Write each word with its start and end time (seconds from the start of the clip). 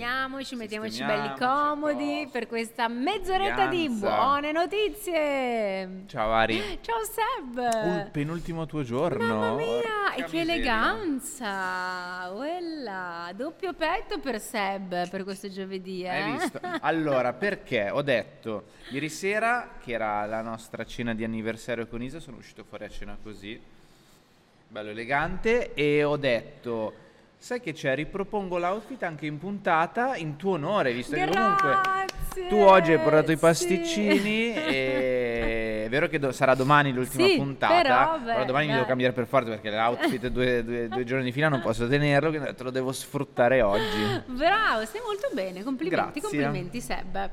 Sistemiamoci, 0.00 0.56
mettiamoci 0.56 1.04
belli 1.04 1.34
comodi 1.36 2.26
per 2.32 2.46
questa 2.46 2.88
mezz'oretta 2.88 3.66
di 3.66 3.86
buone 3.90 4.50
notizie! 4.50 6.04
Ciao 6.06 6.32
Ari. 6.32 6.78
Ciao 6.80 7.00
Seb! 7.04 7.58
Uh, 7.58 8.10
penultimo 8.10 8.64
tuo 8.64 8.82
giorno. 8.82 9.26
Mamma 9.26 9.54
mia, 9.56 9.82
Porca 9.82 10.14
e 10.14 10.24
che 10.24 10.38
miseria. 10.38 10.54
eleganza! 10.54 12.30
Uella, 12.32 13.30
doppio 13.36 13.74
petto 13.74 14.18
per 14.20 14.40
Seb 14.40 15.10
per 15.10 15.22
questo 15.22 15.50
giovedì, 15.50 16.04
eh? 16.04 16.08
Hai 16.08 16.32
visto? 16.32 16.58
Allora, 16.80 17.34
perché 17.34 17.90
ho 17.90 18.00
detto 18.00 18.68
ieri 18.92 19.10
sera, 19.10 19.72
che 19.82 19.92
era 19.92 20.24
la 20.24 20.40
nostra 20.40 20.82
cena 20.86 21.12
di 21.12 21.24
anniversario 21.24 21.86
con 21.86 22.02
Isa, 22.02 22.20
sono 22.20 22.38
uscito 22.38 22.64
fuori 22.64 22.84
a 22.84 22.88
cena 22.88 23.18
così, 23.22 23.60
bello 24.66 24.88
elegante, 24.88 25.74
e 25.74 26.02
ho 26.04 26.16
detto, 26.16 27.08
sai 27.42 27.58
che 27.62 27.72
c'è, 27.72 27.94
ripropongo 27.94 28.58
l'outfit 28.58 29.02
anche 29.02 29.24
in 29.24 29.38
puntata 29.38 30.14
in 30.14 30.36
tuo 30.36 30.52
onore, 30.52 30.92
visto 30.92 31.14
che 31.16 31.26
comunque 31.26 31.70
Grazie! 31.70 32.48
tu 32.48 32.56
oggi 32.56 32.92
hai 32.92 32.98
portato 32.98 33.32
i 33.32 33.34
sì. 33.36 33.40
pasticcini 33.40 34.54
e 34.54 35.82
è 35.86 35.88
vero 35.88 36.06
che 36.06 36.18
do- 36.18 36.32
sarà 36.32 36.54
domani 36.54 36.92
l'ultima 36.92 37.26
Sì, 37.26 37.36
puntata, 37.36 38.18
però, 38.18 38.18
beh, 38.40 38.44
domani 38.44 38.66
mi 38.66 38.74
devo 38.74 38.84
cambiare 38.84 39.14
per 39.14 39.26
forza 39.26 39.48
perché 39.48 39.70
l'outfit 39.70 40.26
due, 40.28 40.62
due- 40.62 40.88
due 40.88 41.04
giorni 41.04 41.24
di 41.24 41.32
fila 41.32 41.48
non 41.48 41.60
posso 41.62 41.88
tenerlo, 41.88 42.28
quindi 42.28 42.54
te 42.54 42.62
lo 42.62 42.70
devo 42.70 42.92
sfruttare 42.92 43.62
oggi. 43.62 44.20
Bravo, 44.26 44.84
stai 44.84 45.00
molto 45.04 45.30
bene, 45.32 45.62
complimenti, 45.64 46.20
Grazie. 46.20 46.20
complimenti 46.20 46.80
Seb. 46.82 47.30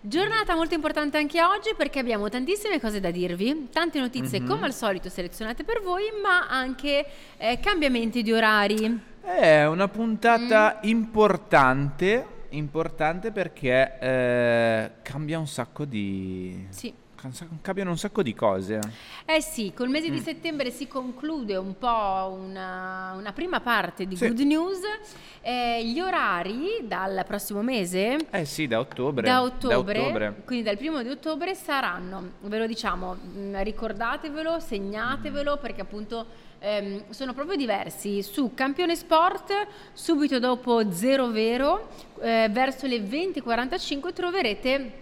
Giornata 0.00 0.54
molto 0.54 0.74
importante 0.74 1.16
anche 1.16 1.42
oggi 1.42 1.74
perché 1.76 1.98
abbiamo 1.98 2.28
tantissime 2.28 2.78
cose 2.78 3.00
da 3.00 3.10
dirvi, 3.10 3.68
tante 3.72 3.98
notizie 3.98 4.40
Mhm. 4.40 4.46
come 4.46 4.66
al 4.66 4.74
solito 4.74 5.08
selezionate 5.08 5.64
per 5.64 5.80
voi, 5.82 6.04
ma 6.22 6.46
anche 6.48 7.04
eh, 7.38 7.58
cambiamenti 7.60 8.22
di 8.22 8.30
orari. 8.32 9.06
È 9.30 9.66
una 9.66 9.88
puntata 9.88 10.76
Mm. 10.82 10.88
importante, 10.88 12.26
importante 12.50 13.30
perché 13.30 13.98
eh, 14.00 14.90
cambia 15.02 15.38
un 15.38 15.46
sacco 15.46 15.84
di... 15.84 16.66
Sì. 16.70 16.92
cambiano 17.60 17.90
un 17.90 17.98
sacco 17.98 18.22
di 18.22 18.32
cose. 18.32 18.78
Eh 19.26 19.42
sì, 19.42 19.72
col 19.74 19.88
mese 19.90 20.08
Mm. 20.08 20.12
di 20.12 20.18
settembre 20.20 20.70
si 20.70 20.86
conclude 20.88 21.56
un 21.56 21.76
po' 21.76 22.34
una, 22.40 23.14
una 23.18 23.32
prima 23.34 23.60
parte 23.60 24.06
di 24.06 24.16
Sì. 24.16 24.28
Good 24.28 24.38
News. 24.40 24.78
Eh, 25.42 25.84
gli 25.84 26.00
orari 26.00 26.78
dal 26.84 27.22
prossimo 27.26 27.60
mese 27.60 28.16
Eh 28.30 28.44
sì, 28.46 28.66
da 28.66 28.78
ottobre. 28.80 29.26
Da 29.26 29.42
ottobre, 29.42 29.98
ottobre. 30.00 30.42
quindi 30.46 30.64
dal 30.64 30.76
primo 30.78 31.02
di 31.02 31.08
ottobre 31.10 31.54
saranno, 31.54 32.32
ve 32.40 32.58
lo 32.58 32.66
diciamo, 32.66 33.14
mh, 33.14 33.62
ricordatevelo, 33.62 34.58
segnatevelo 34.60 35.58
perché 35.58 35.80
appunto 35.82 36.46
ehm, 36.58 37.10
sono 37.10 37.32
proprio 37.34 37.56
diversi. 37.56 38.22
Su 38.22 38.52
Campione 38.54 38.96
Sport, 38.96 39.52
subito 39.92 40.38
dopo 40.38 40.90
Zero 40.92 41.28
Vero, 41.28 41.88
eh, 42.20 42.48
verso 42.50 42.86
le 42.86 42.98
20.45 42.98 44.12
troverete 44.12 44.92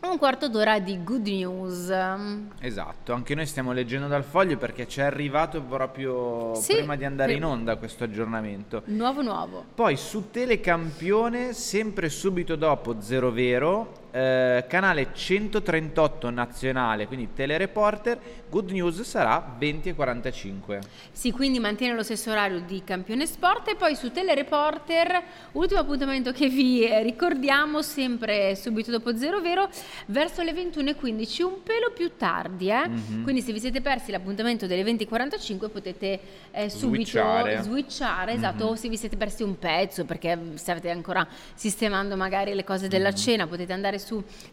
un 0.00 0.18
quarto 0.18 0.48
d'ora 0.48 0.78
di 0.80 1.02
good 1.02 1.26
news. 1.26 1.90
Esatto, 2.60 3.12
anche 3.14 3.34
noi 3.34 3.46
stiamo 3.46 3.72
leggendo 3.72 4.06
dal 4.06 4.22
foglio 4.22 4.58
perché 4.58 4.86
ci 4.86 5.00
è 5.00 5.04
arrivato 5.04 5.62
proprio 5.62 6.54
Sì, 6.56 6.74
prima 6.74 6.94
di 6.96 7.06
andare 7.06 7.32
sì. 7.32 7.38
in 7.38 7.44
onda 7.44 7.76
questo 7.76 8.04
aggiornamento. 8.04 8.82
Nuovo 8.86 9.22
nuovo. 9.22 9.64
Poi 9.74 9.96
su 9.96 10.30
Telecampione, 10.30 11.54
sempre 11.54 12.10
subito 12.10 12.54
dopo 12.54 13.00
Zero 13.00 13.30
Vero, 13.30 14.03
eh, 14.14 14.64
canale 14.68 15.08
138 15.12 16.30
nazionale, 16.30 17.08
quindi 17.08 17.30
Telereporter, 17.34 18.16
Good 18.48 18.70
News 18.70 19.00
sarà 19.02 19.56
20 19.58 19.88
e 19.88 19.94
45. 19.96 20.78
Sì, 21.10 21.32
quindi 21.32 21.58
mantiene 21.58 21.94
lo 21.96 22.04
stesso 22.04 22.30
orario 22.30 22.60
di 22.60 22.82
Campione 22.84 23.26
Sport 23.26 23.70
e 23.70 23.74
poi 23.74 23.96
su 23.96 24.12
Telereporter, 24.12 25.20
ultimo 25.52 25.80
appuntamento 25.80 26.30
che 26.30 26.48
vi 26.48 26.84
eh, 26.86 27.02
ricordiamo, 27.02 27.82
sempre 27.82 28.54
subito 28.54 28.92
dopo 28.92 29.16
Zero 29.16 29.40
Vero, 29.40 29.68
verso 30.06 30.42
le 30.42 30.52
21.15, 30.52 31.42
un 31.42 31.62
pelo 31.64 31.90
più 31.92 32.12
tardi, 32.16 32.68
eh? 32.68 32.86
Mhm. 32.88 33.22
Quindi 33.24 33.40
se 33.40 33.52
vi 33.52 33.58
siete 33.58 33.80
persi 33.80 34.12
l'appuntamento 34.12 34.68
delle 34.68 34.84
20.45 34.84 35.68
potete 35.70 36.20
eh, 36.52 36.70
subito 36.70 37.04
Switchare. 37.10 37.62
switchare, 37.62 38.32
esatto, 38.34 38.64
Mhm. 38.66 38.70
o 38.70 38.74
se 38.76 38.88
vi 38.88 38.96
siete 38.96 39.16
persi 39.16 39.42
un 39.42 39.58
pezzo 39.58 40.04
perché 40.04 40.38
state 40.54 40.88
ancora 40.90 41.26
sistemando 41.54 42.14
magari 42.14 42.54
le 42.54 42.62
cose 42.62 42.86
della 42.86 43.08
Mhm. 43.08 43.16
cena, 43.16 43.46
potete 43.48 43.72
andare 43.72 43.98
su 43.98 44.02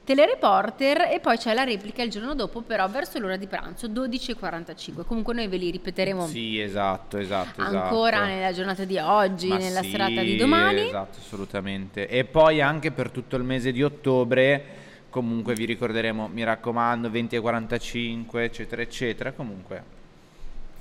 Telereporter 0.04 1.10
e 1.12 1.20
poi 1.20 1.38
c'è 1.38 1.54
la 1.54 1.64
replica 1.64 2.02
il 2.04 2.10
giorno 2.10 2.34
dopo, 2.36 2.62
però 2.62 2.88
verso 2.88 3.20
l'ora 3.20 3.36
di 3.36 3.48
pranzo, 3.48 3.88
12.45. 3.88 5.06
Comunque 5.06 5.34
noi 5.34 5.48
ve 5.48 5.58
li 5.58 5.70
ripeteremo 5.72 6.28
Sì, 6.28 6.60
esatto, 6.60 7.18
esatto, 7.18 7.62
esatto. 7.62 7.78
ancora 7.78 8.26
nella 8.26 8.52
giornata 8.52 8.84
di 8.86 8.98
oggi, 8.98 9.48
Ma 9.50 9.58
nella 9.58 9.82
sì, 9.82 9.90
serata 9.90 10.22
di 10.22 10.36
domani. 10.38 10.88
Esatto, 10.88 11.18
assolutamente. 11.20 12.08
E 12.08 12.24
poi 12.24 12.62
anche 12.62 12.92
per 12.92 13.12
tutto 13.12 13.36
il 13.36 13.44
mese 13.44 13.72
di 13.72 13.84
ottobre, 13.84 14.64
comunque 15.10 15.54
vi 15.54 15.66
ricorderemo, 15.66 16.30
mi 16.32 16.44
raccomando, 16.44 17.10
20 17.10 17.36
e 17.36 17.40
45, 17.40 18.44
eccetera, 18.44 18.82
eccetera. 18.82 19.32
Comunque 19.34 20.00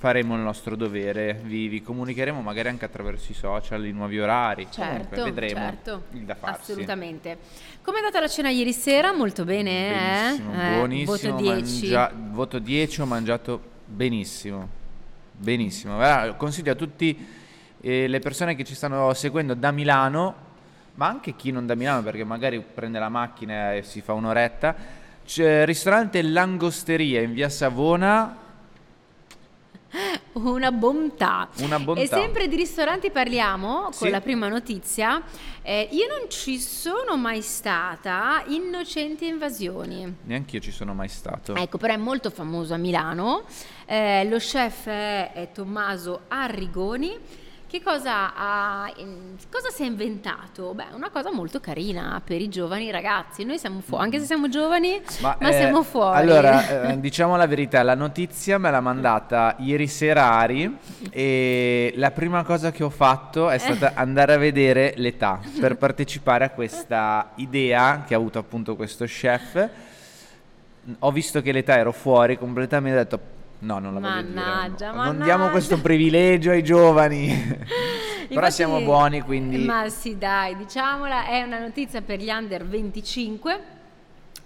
faremo 0.01 0.35
il 0.35 0.41
nostro 0.41 0.77
dovere, 0.77 1.39
vi, 1.43 1.69
vi 1.69 1.83
comunicheremo 1.83 2.41
magari 2.41 2.71
anche 2.71 2.87
attraverso 2.87 3.33
i 3.33 3.35
social, 3.35 3.85
i 3.85 3.93
nuovi 3.93 4.19
orari. 4.19 4.67
Comunque 4.75 5.09
Certo, 5.11 5.25
vedremo 5.25 5.61
certo, 5.61 6.03
il 6.13 6.21
da 6.23 6.35
farsi. 6.35 6.73
assolutamente. 6.73 7.37
Come 7.83 7.99
è 7.99 8.01
andata 8.01 8.19
la 8.19 8.27
cena 8.27 8.49
ieri 8.49 8.73
sera? 8.73 9.13
Molto 9.13 9.45
bene, 9.45 9.91
Benissimo, 9.93 10.55
eh? 10.55 10.73
Eh, 10.73 10.75
buonissimo. 10.77 11.33
Voto 11.37 11.43
10. 11.43 11.81
mangia- 11.83 12.13
voto 12.15 12.59
10, 12.59 13.01
ho 13.03 13.05
mangiato 13.05 13.63
benissimo. 13.85 14.69
Benissimo. 15.33 15.97
Guarda, 15.97 16.33
consiglio 16.33 16.73
a 16.73 16.77
tutti 16.77 17.27
eh, 17.83 18.09
le 18.09 18.19
persone 18.21 18.55
che 18.55 18.65
ci 18.65 18.75
stanno 18.75 19.13
seguendo 19.13 19.53
da 19.53 19.71
Milano, 19.71 20.35
ma 20.95 21.09
anche 21.09 21.37
chi 21.37 21.51
non 21.51 21.67
da 21.67 21.75
Milano 21.75 22.03
perché 22.03 22.25
magari 22.25 22.59
prende 22.63 22.99
la 22.99 23.11
macchina 23.11 23.75
e 23.75 23.83
si 23.83 24.01
fa 24.01 24.15
un'oretta. 24.15 24.75
C'è 25.27 25.67
ristorante 25.67 26.23
Langosteria 26.23 27.21
in 27.21 27.35
via 27.35 27.51
Savona, 27.51 28.40
Una 30.35 30.71
bontà. 30.73 31.49
una 31.59 31.79
bontà. 31.79 32.01
E 32.01 32.07
sempre 32.07 32.49
di 32.49 32.57
ristoranti 32.57 33.11
parliamo 33.11 33.83
con 33.85 33.93
Sì. 33.93 34.11
la 34.11 34.21
prima 34.21 34.49
notizia. 34.49 35.23
Eh, 35.63 35.89
io 35.91 36.07
non 36.07 36.31
ci 36.31 36.59
sono 36.59 37.17
mai 37.17 37.43
stata, 37.43 38.43
Innocenti 38.47 39.27
Invasioni. 39.27 40.17
Neanche 40.25 40.57
io 40.57 40.63
ci 40.63 40.71
sono 40.71 40.95
mai 40.95 41.09
stato. 41.09 41.55
Ecco, 41.55 41.79
però 41.79 41.95
è 41.95 41.99
molto 41.99 42.31
famoso 42.31 42.75
a 42.75 42.77
Milano. 42.77 43.45
Eh, 43.87 44.25
lo 44.29 44.39
chef 44.39 44.87
è, 44.87 45.33
è 45.33 45.51
Tommaso 45.53 46.23
Arrigoni. 46.29 47.17
Che 47.71 47.81
cosa, 47.85 48.35
ha, 48.35 48.93
cosa 49.49 49.71
si 49.71 49.85
è 49.85 49.87
inventato? 49.87 50.75
Beh, 50.75 50.87
una 50.93 51.09
cosa 51.09 51.33
molto 51.33 51.61
carina 51.61 52.21
per 52.25 52.41
i 52.41 52.49
giovani 52.49 52.91
ragazzi. 52.91 53.45
Noi 53.45 53.59
siamo 53.59 53.81
fuori, 53.81 54.03
anche 54.03 54.19
se 54.19 54.25
siamo 54.25 54.49
giovani, 54.49 55.01
ma, 55.21 55.39
eh, 55.39 55.53
siamo 55.53 55.85
fuori. 55.85 56.19
Allora, 56.19 56.89
eh, 56.89 56.99
diciamo 56.99 57.37
la 57.37 57.47
verità, 57.47 57.85
la 57.85 57.95
notizia 57.95 58.59
me 58.59 58.73
l'ha 58.73 58.81
mandata 58.81 59.55
ieri 59.59 59.87
sera 59.87 60.33
Ari 60.33 60.79
e 61.11 61.93
la 61.95 62.11
prima 62.11 62.43
cosa 62.43 62.73
che 62.73 62.83
ho 62.83 62.91
fatto 62.91 63.49
è 63.51 63.59
stata 63.59 63.93
andare 63.95 64.33
a 64.33 64.39
vedere 64.39 64.95
l'età 64.97 65.39
per 65.61 65.77
partecipare 65.77 66.47
a 66.47 66.51
questa 66.51 67.31
idea 67.37 68.03
che 68.05 68.15
ha 68.15 68.17
avuto 68.17 68.41
appunto 68.41 68.75
questo 68.75 69.05
chef. 69.05 69.69
Ho 70.99 71.13
visto 71.13 71.41
che 71.41 71.53
l'età 71.53 71.77
ero 71.77 71.93
fuori 71.93 72.37
completamente 72.37 72.99
ho 72.99 73.03
detto 73.05 73.39
no, 73.61 73.79
non 73.79 73.95
la 73.95 74.01
voglio 74.01 74.23
dire. 74.23 74.35
Mannaggia, 74.35 74.87
no. 74.91 74.95
Non 74.97 75.05
mannaggia. 75.05 75.25
diamo 75.25 75.49
questo 75.51 75.81
privilegio 75.81 76.51
ai 76.51 76.63
giovani. 76.63 77.29
Però 78.31 78.43
Infatti- 78.43 78.53
siamo 78.53 78.81
buoni, 78.83 79.21
quindi 79.23 79.59
Ma 79.59 79.89
sì, 79.89 80.17
dai, 80.17 80.57
diciamola, 80.57 81.27
è 81.27 81.43
una 81.43 81.59
notizia 81.59 82.01
per 82.01 82.21
gli 82.21 82.29
under 82.31 82.65
25 82.65 83.61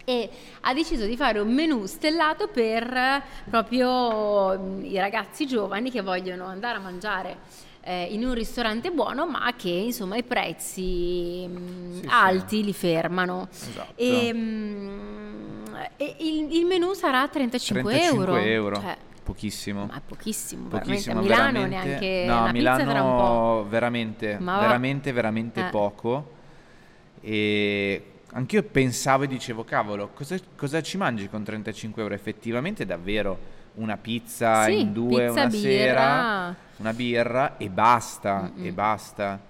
e 0.07 0.31
ha 0.63 0.73
deciso 0.75 1.05
di 1.07 1.17
fare 1.17 1.39
un 1.39 1.53
menù 1.53 1.85
stellato 1.87 2.49
per 2.49 2.83
eh, 2.93 3.23
proprio 3.49 4.59
mm, 4.59 4.85
i 4.85 4.99
ragazzi 4.99 5.47
giovani 5.47 5.91
che 5.91 6.01
vogliono 6.03 6.45
andare 6.47 6.77
a 6.79 6.81
mangiare 6.81 7.37
eh, 7.83 8.05
in 8.11 8.25
un 8.25 8.33
ristorante 8.35 8.91
buono, 8.91 9.27
ma 9.27 9.53
che 9.57 9.69
insomma 9.69 10.17
i 10.17 10.23
prezzi 10.23 11.47
mm, 11.47 11.93
Sì, 11.95 12.01
sì. 12.01 12.07
alti 12.09 12.65
li 12.65 12.73
fermano. 12.73 13.49
Esatto. 13.51 13.93
E, 13.97 14.31
mm, 14.33 15.75
e 15.99 16.17
il, 16.21 16.57
il 16.57 16.65
menù 16.65 16.93
sarà 16.95 17.27
35, 17.29 17.83
35 17.93 18.03
euro. 18.03 18.37
euro. 18.37 18.81
Cioè, 18.81 18.97
Pochissimo. 19.25 19.87
ma 19.87 20.01
pochissimo, 20.07 20.69
Pochissimo, 20.69 21.23
veramente. 21.23 21.33
A 21.33 21.51
Milano 21.51 21.53
veramente. 21.69 21.87
neanche 21.99 22.25
no, 22.27 22.41
una 22.43 22.53
Milano 22.53 22.85
pizza 22.85 23.03
un 23.03 23.17
po'. 23.17 23.67
veramente, 23.69 24.37
Ma 24.39 24.61
veramente, 24.61 25.13
veramente 25.13 25.61
Eh. 25.67 25.71
poco. 25.71 26.33
E 27.21 28.05
anch'io 28.33 28.63
pensavo 28.65 29.25
e 29.25 29.27
dicevo, 29.27 29.65
cavolo, 29.65 30.09
cosa, 30.15 30.37
cosa 30.57 30.83
ci 30.83 30.97
mangi 30.99 31.29
con 31.29 31.43
35 31.43 32.03
euro? 32.03 32.15
Effettivamente 32.15 32.85
davvero 32.85 33.53
una 33.77 33.97
pizza 33.97 34.65
Sì, 34.65 34.81
in 34.81 34.93
due 34.93 35.27
pizza, 35.27 35.41
una 35.41 35.47
birra. 35.47 35.59
sera, 35.59 36.57
una 36.77 36.93
birra 36.93 37.57
e 37.57 37.69
basta, 37.71 38.51
Mm-mm. 38.55 38.67
e 38.67 38.73
basta. 38.73 39.41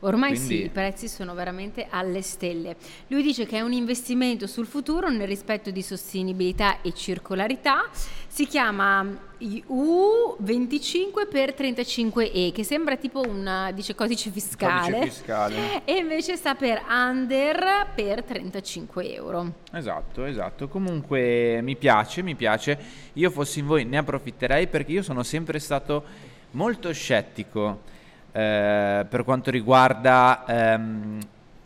Ormai 0.00 0.34
Quindi- 0.34 0.56
sì, 0.56 0.64
i 0.64 0.68
prezzi 0.68 1.08
sono 1.08 1.34
veramente 1.34 1.86
alle 1.88 2.22
stelle. 2.22 2.76
Lui 3.08 3.22
dice 3.22 3.46
che 3.46 3.58
è 3.58 3.60
un 3.60 3.72
investimento 3.72 4.46
sul 4.46 4.66
futuro 4.66 5.08
nel 5.08 5.26
rispetto 5.26 5.70
di 5.70 5.82
sostenibilità 5.82 6.80
e 6.82 6.92
circolarità. 6.92 7.88
Si 8.26 8.46
chiama 8.46 9.06
U25 9.40 11.28
per 11.30 11.54
35E, 11.54 12.52
che 12.52 12.64
sembra 12.64 12.96
tipo 12.96 13.20
un 13.20 13.70
dice 13.74 13.94
codice 13.94 14.30
fiscale. 14.30 14.92
Codice 14.92 15.10
fiscale. 15.10 15.82
E 15.84 15.96
invece 15.96 16.36
sta 16.36 16.54
per 16.54 16.82
Under 16.88 17.88
per 17.94 18.22
35 18.22 19.14
euro. 19.14 19.52
Esatto, 19.72 20.24
esatto. 20.24 20.68
Comunque 20.68 21.60
mi 21.62 21.76
piace, 21.76 22.22
mi 22.22 22.34
piace. 22.34 22.78
Io 23.14 23.30
fossi 23.30 23.60
in 23.60 23.66
voi 23.66 23.84
ne 23.84 23.98
approfitterei 23.98 24.66
perché 24.68 24.92
io 24.92 25.02
sono 25.02 25.22
sempre 25.22 25.58
stato 25.58 26.04
molto 26.52 26.92
scettico 26.92 27.90
eh, 28.32 29.06
per 29.08 29.24
quanto 29.24 29.50
riguarda 29.50 30.44
ehm, 30.46 31.18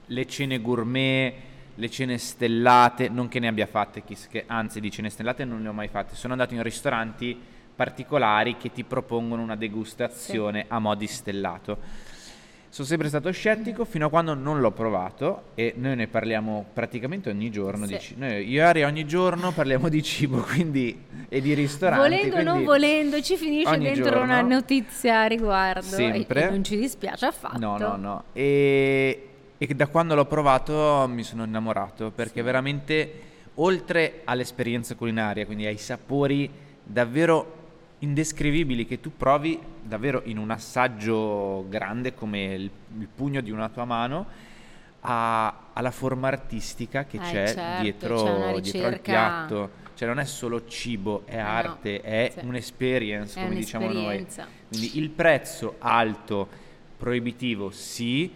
le 0.07 0.27
cene 0.27 0.61
gourmet, 0.61 1.35
le 1.75 1.91
cene 1.91 2.19
stellate, 2.19 3.09
non 3.09 3.29
che 3.29 3.39
ne 3.39 3.49
abbia 3.49 3.67
fatte, 3.67 4.03
che- 4.05 4.45
anzi 4.47 4.81
di 4.81 4.91
cene 4.91 5.11
stellate 5.11 5.45
non 5.45 5.63
ne 5.63 5.69
ho 5.69 5.73
mai 5.73 5.89
fatte. 5.89 6.15
Sono 6.15 6.33
andato 6.33 6.55
in 6.55 6.63
ristoranti 6.63 7.39
particolari 7.75 8.57
che 8.57 8.73
ti 8.73 8.85
propongono 8.85 9.43
una 9.43 9.57
degustazione 9.57 10.65
a 10.69 10.79
mo' 10.79 10.95
di 10.95 11.07
stellato. 11.07 11.79
Sono 12.76 12.88
sempre 12.88 13.08
stato 13.08 13.31
scettico 13.31 13.87
fino 13.87 14.05
a 14.05 14.11
quando 14.11 14.34
non 14.34 14.61
l'ho 14.61 14.70
provato 14.70 15.44
e 15.55 15.73
noi 15.78 15.96
ne 15.96 16.08
parliamo 16.08 16.62
praticamente 16.75 17.31
ogni 17.31 17.50
giorno. 17.50 17.87
Sì. 17.87 17.96
Di 18.08 18.14
noi, 18.19 18.46
io 18.46 18.61
e 18.61 18.64
Ari 18.64 18.82
ogni 18.82 19.06
giorno 19.06 19.50
parliamo 19.50 19.88
di 19.88 20.02
cibo 20.02 20.43
quindi, 20.44 20.94
e 21.26 21.40
di 21.40 21.55
ristoranti. 21.55 22.02
volendo 22.06 22.37
o 22.37 22.43
non 22.43 22.64
volendo, 22.64 23.23
ci 23.23 23.38
finisce 23.38 23.78
dentro 23.78 24.05
giorno- 24.05 24.25
una 24.25 24.43
notizia 24.43 25.23
a 25.23 25.25
riguardo. 25.25 25.87
e- 25.87 25.88
Sempre. 25.88 26.49
E, 26.49 26.50
non 26.50 26.62
ci 26.64 26.76
dispiace 26.76 27.25
affatto. 27.25 27.58
No, 27.58 27.78
no, 27.78 27.96
no. 27.96 28.25
E, 28.34 29.28
e 29.56 29.67
da 29.75 29.87
quando 29.87 30.14
l'ho 30.14 30.26
provato 30.26 31.06
mi 31.11 31.23
sono 31.23 31.44
innamorato 31.44 32.11
perché 32.11 32.43
veramente, 32.43 33.11
oltre 33.55 34.20
all'esperienza 34.25 34.94
culinaria, 34.96 35.46
quindi 35.46 35.64
ai 35.64 35.78
sapori 35.78 36.50
davvero 36.82 37.56
indescrivibili 38.01 38.87
che 38.87 39.01
tu 39.01 39.17
provi 39.17 39.59
davvero 39.83 40.23
in 40.25 40.39
un 40.39 40.51
assaggio 40.51 41.67
grande 41.69 42.15
come 42.15 42.45
il, 42.55 42.71
il 42.99 43.09
pugno 43.15 43.41
di 43.41 43.51
una 43.51 43.69
tua 43.69 43.85
mano, 43.85 44.27
a- 45.01 45.71
alla 45.73 45.91
forma 45.91 46.29
artistica 46.29 47.05
che 47.05 47.17
Eh, 47.17 47.21
c'è 47.21 47.47
certo, 47.55 47.83
dietro, 47.83 48.25
c'è 48.55 48.61
dietro 48.61 48.87
al 48.89 49.01
piatto. 49.01 49.71
Cioè 49.97 50.09
non 50.09 50.19
è 50.19 50.27
solo 50.27 50.67
cibo, 50.67 51.23
è 51.25 51.37
Eh 51.37 51.43
no, 51.43 51.49
arte, 51.49 52.01
è 52.03 52.33
sì. 52.39 52.45
un'esperience, 52.45 53.39
È 53.41 53.43
come 53.45 53.55
diciamo 53.55 53.91
noi. 53.91 54.27
Quindi 54.69 54.99
il 54.99 55.09
prezzo 55.09 55.77
alto, 55.79 56.47
proibitivo, 56.99 57.71
sì, 57.71 58.31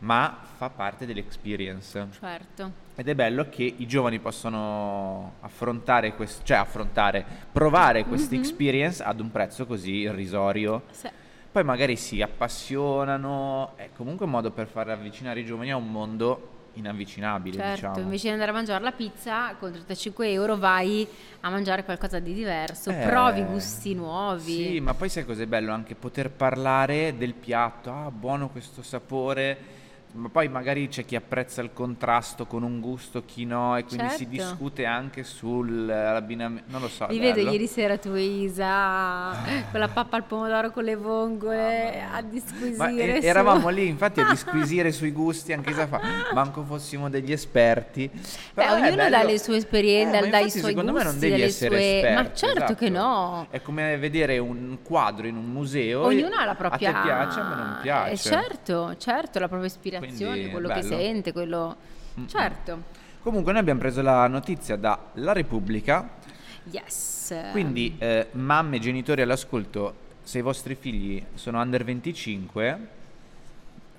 ma 0.00 0.38
fa 0.62 0.68
parte 0.70 1.06
dell'experience. 1.06 2.06
Certo. 2.20 2.72
Ed 2.94 3.08
è 3.08 3.14
bello 3.16 3.48
che 3.48 3.64
i 3.64 3.84
giovani 3.88 4.20
possano 4.20 5.34
affrontare 5.40 6.14
questo, 6.14 6.44
cioè 6.44 6.58
affrontare, 6.58 7.24
provare 7.50 8.04
questa 8.04 8.34
Mhm. 8.36 8.40
experience 8.40 9.02
ad 9.02 9.18
un 9.18 9.32
prezzo 9.32 9.66
così 9.66 9.90
irrisorio. 10.02 10.82
Sì. 10.92 11.08
Poi 11.50 11.64
magari 11.64 11.96
si 11.96 12.22
appassionano, 12.22 13.72
è 13.76 13.88
comunque 13.96 14.24
un 14.26 14.30
modo 14.30 14.52
per 14.52 14.68
far 14.68 14.88
avvicinare 14.88 15.40
i 15.40 15.44
giovani 15.44 15.72
a 15.72 15.76
un 15.76 15.90
mondo 15.90 16.50
inavvicinabile, 16.74 17.56
Certo, 17.56 17.74
diciamo. 17.74 17.98
invece 17.98 18.26
di 18.28 18.32
andare 18.32 18.50
a 18.50 18.54
mangiare 18.54 18.82
la 18.84 18.92
pizza 18.92 19.54
con 19.56 19.72
35 19.72 20.30
euro 20.30 20.56
vai 20.56 21.06
a 21.40 21.50
mangiare 21.50 21.84
qualcosa 21.84 22.18
di 22.20 22.32
diverso, 22.32 22.88
Eh, 22.90 23.04
provi 23.06 23.42
gusti 23.44 23.94
nuovi. 23.94 24.52
Sì, 24.68 24.80
ma 24.80 24.94
poi 24.94 25.08
sai 25.10 25.26
cos'è 25.26 25.44
bello? 25.46 25.72
Anche 25.72 25.94
poter 25.96 26.30
parlare 26.30 27.14
del 27.18 27.34
piatto, 27.34 27.90
ah, 27.90 28.10
buono 28.10 28.48
questo 28.48 28.80
sapore, 28.82 29.80
ma 30.14 30.28
poi 30.28 30.48
magari 30.48 30.88
c'è 30.88 31.04
chi 31.06 31.16
apprezza 31.16 31.62
il 31.62 31.70
contrasto 31.72 32.44
con 32.46 32.62
un 32.62 32.80
gusto, 32.80 33.24
chi 33.24 33.44
no, 33.46 33.76
e 33.78 33.84
quindi 33.84 34.08
si 34.10 34.16
Certo. 34.18 34.30
discute 34.30 34.84
anche 34.84 35.22
sull'abbinamento, 35.24 36.70
non 36.70 36.80
lo 36.82 36.88
so. 36.88 37.06
Vi 37.06 37.18
vedo 37.18 37.40
ieri 37.40 37.66
sera 37.66 37.96
tu 37.98 38.14
Isa 38.14 39.34
con 39.70 39.80
la 39.80 39.88
pappa 39.88 40.16
al 40.16 40.24
pomodoro 40.24 40.70
con 40.70 40.84
le 40.84 40.96
vongole 40.96 42.02
a 42.02 42.10
Ma 42.12 42.20
disquisire 42.22 43.16
e- 43.16 43.20
su- 43.22 43.26
eravamo 43.26 43.68
lì 43.70 43.86
infatti 43.86 44.20
a 44.20 44.28
disquisire 44.28 44.92
sui 44.92 45.12
gusti, 45.12 45.52
anche 45.52 45.70
Isa 45.70 45.86
fa, 45.86 46.00
manco 46.34 46.62
fossimo 46.64 47.08
degli 47.08 47.32
esperti. 47.32 48.08
Beh, 48.12 48.20
Però 48.54 48.74
è 48.74 48.80
ognuno 48.80 48.96
bello- 48.96 49.16
dà 49.16 49.22
le 49.24 49.38
sue 49.38 49.56
esperienze, 49.56 50.18
Eh, 50.18 50.20
ma 50.20 50.26
dà 50.28 50.38
i 50.40 50.50
suoi 50.50 50.62
secondo 50.62 50.92
me 50.92 51.02
non 51.04 51.12
gusti, 51.12 51.28
devi 51.30 51.42
essere 51.42 51.76
sue- 51.76 51.94
esperto. 51.96 52.22
Ma 52.22 52.32
certo 52.34 52.74
che 52.74 52.86
esatto. 52.86 53.00
no. 53.02 53.46
È 53.50 53.62
come 53.62 53.96
vedere 53.96 54.36
un 54.38 54.78
quadro 54.82 55.26
in 55.26 55.36
un 55.36 55.46
museo. 55.46 56.02
Ognuno 56.02 56.36
ha 56.36 56.44
la 56.44 56.54
propria... 56.54 56.90
A 56.90 56.92
te 56.92 57.00
piace, 57.02 57.40
a 57.40 57.48
me 57.48 57.54
non 57.54 57.78
piace. 57.80 58.12
Eh, 58.12 58.16
certo, 58.18 58.96
certo, 58.98 59.38
la 59.38 59.48
propria 59.48 59.68
ispirazione, 59.68 60.00
Quindi, 60.06 60.50
quello 60.50 60.68
che 60.68 60.80
bello. 60.80 60.96
sente, 60.96 61.32
quello... 61.32 61.76
Mm-mm. 62.18 62.26
Certo. 62.26 62.82
Comunque 63.22 63.52
noi 63.52 63.60
abbiamo 63.60 63.78
preso 63.78 64.02
la 64.02 64.26
notizia 64.26 64.76
da 64.76 64.98
La 65.14 65.32
Repubblica, 65.32 66.08
Yes. 66.70 67.34
quindi 67.52 67.94
eh, 67.98 68.28
mamme, 68.32 68.78
genitori 68.80 69.22
all'ascolto, 69.22 69.94
se 70.22 70.38
i 70.38 70.42
vostri 70.42 70.74
figli 70.74 71.24
sono 71.34 71.60
under 71.60 71.84
25, 71.84 72.78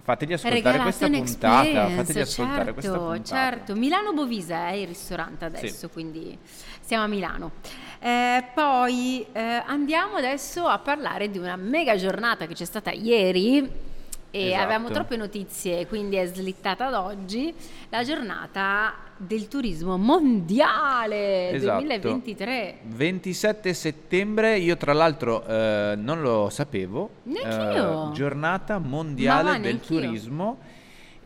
fategli 0.03 0.33
ascoltare 0.33 0.61
Regalate 0.61 0.83
questa 0.83 1.07
puntata, 1.09 1.87
fategli 1.89 2.19
ascoltare 2.19 2.57
certo, 2.57 2.73
questa 2.73 2.97
puntata. 2.97 3.23
Certo, 3.23 3.75
Milano 3.75 4.13
Bovisa 4.13 4.67
è 4.67 4.73
il 4.73 4.87
ristorante 4.87 5.45
adesso, 5.45 5.87
quindi 5.89 6.37
siamo 6.81 7.05
a 7.05 7.07
Milano. 7.07 7.51
Eh, 7.99 8.43
poi 8.53 9.25
eh, 9.31 9.63
andiamo 9.65 10.15
adesso 10.15 10.67
a 10.67 10.79
parlare 10.79 11.29
di 11.29 11.37
una 11.37 11.55
mega 11.55 11.95
giornata 11.95 12.45
che 12.45 12.53
c'è 12.53 12.65
stata 12.65 12.91
ieri 12.91 13.91
e 14.35 14.47
Esatto. 14.47 14.63
avevamo 14.63 14.89
troppe 14.89 15.15
notizie, 15.15 15.85
quindi 15.85 16.15
è 16.15 16.25
slittata 16.25 16.87
ad 16.87 16.95
oggi 16.95 17.53
la 17.89 18.03
giornata 18.03 18.95
del 19.15 19.47
turismo 19.47 19.95
mondiale 19.97 21.51
Esatto. 21.51 21.81
2023. 21.81 22.77
27 22.81 23.73
settembre, 23.75 24.57
io 24.57 24.75
tra 24.75 24.91
l'altro 24.93 25.45
eh, 25.45 25.93
non 25.97 26.21
lo 26.21 26.49
sapevo, 26.49 27.09
Neanch'io. 27.23 28.09
eh, 28.09 28.13
giornata 28.13 28.79
mondiale 28.79 29.51
va, 29.51 29.57
del 29.59 29.79
turismo 29.79 30.57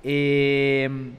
e 0.02 0.86
mm, 0.90 1.10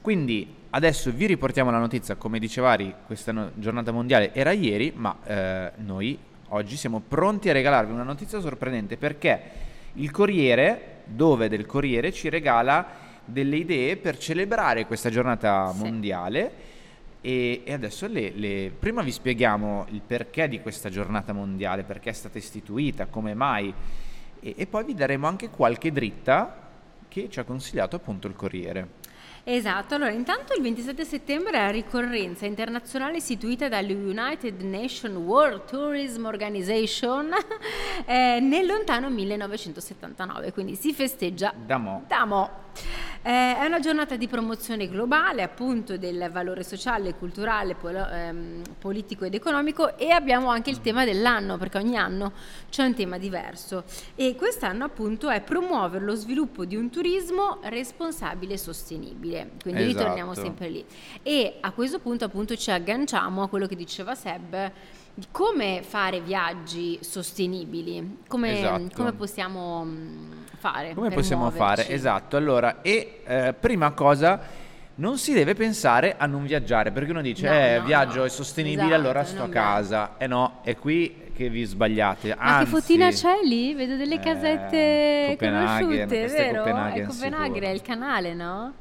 quindi 0.00 0.54
adesso 0.70 1.10
vi 1.10 1.26
riportiamo 1.26 1.70
la 1.70 1.78
notizia, 1.78 2.14
come 2.16 2.38
diceva 2.38 2.70
Ari, 2.70 2.94
questa 3.04 3.32
no- 3.32 3.50
giornata 3.56 3.92
mondiale 3.92 4.32
era 4.32 4.52
ieri, 4.52 4.90
ma 4.96 5.14
eh, 5.22 5.72
noi 5.84 6.18
oggi 6.48 6.76
siamo 6.76 7.02
pronti 7.06 7.50
a 7.50 7.52
regalarvi 7.52 7.92
una 7.92 8.04
notizia 8.04 8.40
sorprendente 8.40 8.96
perché 8.96 9.40
il 9.94 10.10
Corriere, 10.10 10.94
dove 11.06 11.48
del 11.48 11.66
Corriere, 11.66 12.12
ci 12.12 12.28
regala 12.28 13.04
delle 13.24 13.56
idee 13.56 13.96
per 13.96 14.18
celebrare 14.18 14.86
questa 14.86 15.10
giornata 15.10 15.72
Sì. 15.72 15.82
mondiale 15.82 16.52
e, 17.20 17.62
e 17.64 17.72
adesso 17.72 18.06
le, 18.06 18.30
le- 18.34 18.72
prima 18.78 19.02
vi 19.02 19.10
spieghiamo 19.10 19.86
il 19.90 20.00
perché 20.06 20.48
di 20.48 20.60
questa 20.60 20.90
giornata 20.90 21.32
mondiale, 21.32 21.82
perché 21.82 22.10
è 22.10 22.12
stata 22.12 22.38
istituita, 22.38 23.06
come 23.06 23.34
mai, 23.34 23.72
e, 24.40 24.54
e 24.56 24.66
poi 24.66 24.84
vi 24.84 24.94
daremo 24.94 25.26
anche 25.26 25.48
qualche 25.50 25.90
dritta 25.90 26.64
che 27.08 27.28
ci 27.30 27.40
ha 27.40 27.44
consigliato 27.44 27.96
appunto 27.96 28.26
il 28.28 28.34
Corriere. 28.34 29.04
Esatto, 29.48 29.94
allora 29.94 30.10
intanto 30.10 30.54
il 30.54 30.60
27 30.60 31.04
settembre 31.04 31.52
è 31.52 31.60
la 31.66 31.70
ricorrenza 31.70 32.46
internazionale 32.46 33.18
istituita 33.18 33.68
dalla 33.68 33.92
United 33.92 34.60
Nations 34.62 35.14
World 35.14 35.66
Tourism 35.66 36.24
Organization 36.24 37.30
eh, 38.06 38.40
nel 38.40 38.66
lontano 38.66 39.08
1979, 39.08 40.52
quindi 40.52 40.74
si 40.74 40.92
festeggia 40.92 41.54
Da 41.64 41.76
mo'. 41.76 42.02
da 42.08 42.24
mo'. 42.24 42.50
Eh, 43.26 43.56
è 43.56 43.64
una 43.64 43.80
giornata 43.80 44.14
di 44.14 44.28
promozione 44.28 44.88
globale 44.88 45.42
appunto 45.42 45.96
del 45.96 46.28
valore 46.30 46.62
sociale, 46.62 47.16
culturale, 47.16 47.74
polo- 47.74 48.08
ehm, 48.08 48.62
politico 48.78 49.24
ed 49.24 49.34
economico 49.34 49.98
e 49.98 50.10
abbiamo 50.10 50.48
anche 50.48 50.70
il 50.70 50.80
tema 50.80 51.04
dell'anno 51.04 51.58
perché 51.58 51.78
ogni 51.78 51.96
anno 51.96 52.34
c'è 52.70 52.84
un 52.84 52.94
tema 52.94 53.18
diverso 53.18 53.82
e 54.14 54.36
quest'anno 54.36 54.84
appunto 54.84 55.28
è 55.28 55.40
promuovere 55.40 56.04
lo 56.04 56.14
sviluppo 56.14 56.64
di 56.64 56.76
un 56.76 56.88
turismo 56.88 57.58
responsabile 57.62 58.54
e 58.54 58.58
sostenibile, 58.58 59.50
quindi 59.60 59.82
Esatto. 59.82 59.98
ritorniamo 59.98 60.34
sempre 60.34 60.68
lì. 60.68 60.84
E 61.24 61.56
a 61.62 61.72
questo 61.72 61.98
punto 61.98 62.26
appunto 62.26 62.54
ci 62.54 62.70
agganciamo 62.70 63.42
a 63.42 63.48
quello 63.48 63.66
che 63.66 63.74
diceva 63.74 64.14
Seb 64.14 64.70
di 65.18 65.26
come 65.30 65.80
fare 65.82 66.20
viaggi 66.20 66.98
sostenibili, 67.00 68.18
come, 68.28 68.58
Esatto. 68.58 68.88
come 68.94 69.12
possiamo 69.14 69.82
mm, 69.82 70.32
fare. 70.58 70.92
Come 70.92 71.08
possiamo 71.08 71.50
fare? 71.50 71.58
muoverci. 71.58 71.92
Esatto, 71.92 72.36
allora, 72.36 72.82
e 72.82 73.22
eh, 73.24 73.54
prima 73.58 73.92
cosa, 73.92 74.38
non 74.96 75.16
si 75.16 75.32
deve 75.32 75.54
pensare 75.54 76.16
a 76.18 76.26
non 76.26 76.44
viaggiare, 76.44 76.90
perché 76.90 77.12
uno 77.12 77.22
dice, 77.22 77.48
No, 77.48 77.54
eh, 77.54 77.78
no, 77.78 77.84
viaggio 77.86 78.18
no. 78.18 78.24
è 78.24 78.28
sostenibile, 78.28 78.82
Esatto, 78.82 79.00
allora 79.00 79.24
sto 79.24 79.42
a 79.44 79.48
casa. 79.48 80.18
E 80.18 80.26
no, 80.26 80.60
è 80.62 80.76
qui 80.76 81.30
che 81.34 81.48
vi 81.48 81.64
sbagliate. 81.64 82.28
Ma 82.28 82.34
che 82.34 82.40
Anzi, 82.40 82.70
fotina 82.72 83.08
c'è 83.08 83.40
lì? 83.42 83.72
Vedo 83.72 83.96
delle 83.96 84.16
Eh, 84.16 84.20
casette 84.20 85.26
Copenaghen, 85.30 85.86
conosciute, 85.86 86.26
vero? 86.26 86.58
Copenaghen 86.58 87.02
è 87.02 87.06
Copenaghen, 87.06 87.62
è 87.62 87.68
il 87.70 87.82
canale, 87.82 88.34
no? 88.34 88.74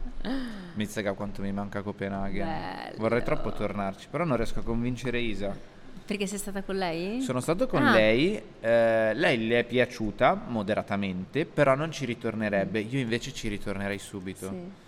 Mizzica 0.74 1.14
quanto 1.14 1.42
mi 1.42 1.54
manca 1.54 1.82
Copenaghen. 1.82 2.46
Bello. 2.46 2.96
Vorrei 2.98 3.24
troppo 3.24 3.54
tornarci, 3.54 4.08
però 4.10 4.26
non 4.26 4.36
riesco 4.36 4.60
a 4.60 4.64
convincere 4.64 5.20
Isa. 5.20 5.74
Perché 6.06 6.28
sei 6.28 6.38
stata 6.38 6.62
con 6.62 6.76
lei? 6.78 7.20
Sono 7.22 7.40
stato 7.40 7.66
con 7.68 7.84
Ah. 7.84 7.92
lei, 7.92 8.40
eh, 8.62 9.14
lei 9.16 9.48
le 9.48 9.60
è 9.60 9.64
piaciuta 9.64 10.40
moderatamente, 10.48 11.46
però 11.46 11.74
non 11.74 11.92
ci 11.92 12.06
ritornerebbe. 12.06 12.80
Io 12.80 13.00
invece 13.00 13.34
ci 13.34 13.48
ritornerei 13.48 13.98
subito. 13.98 14.48
Sì. 14.50 14.84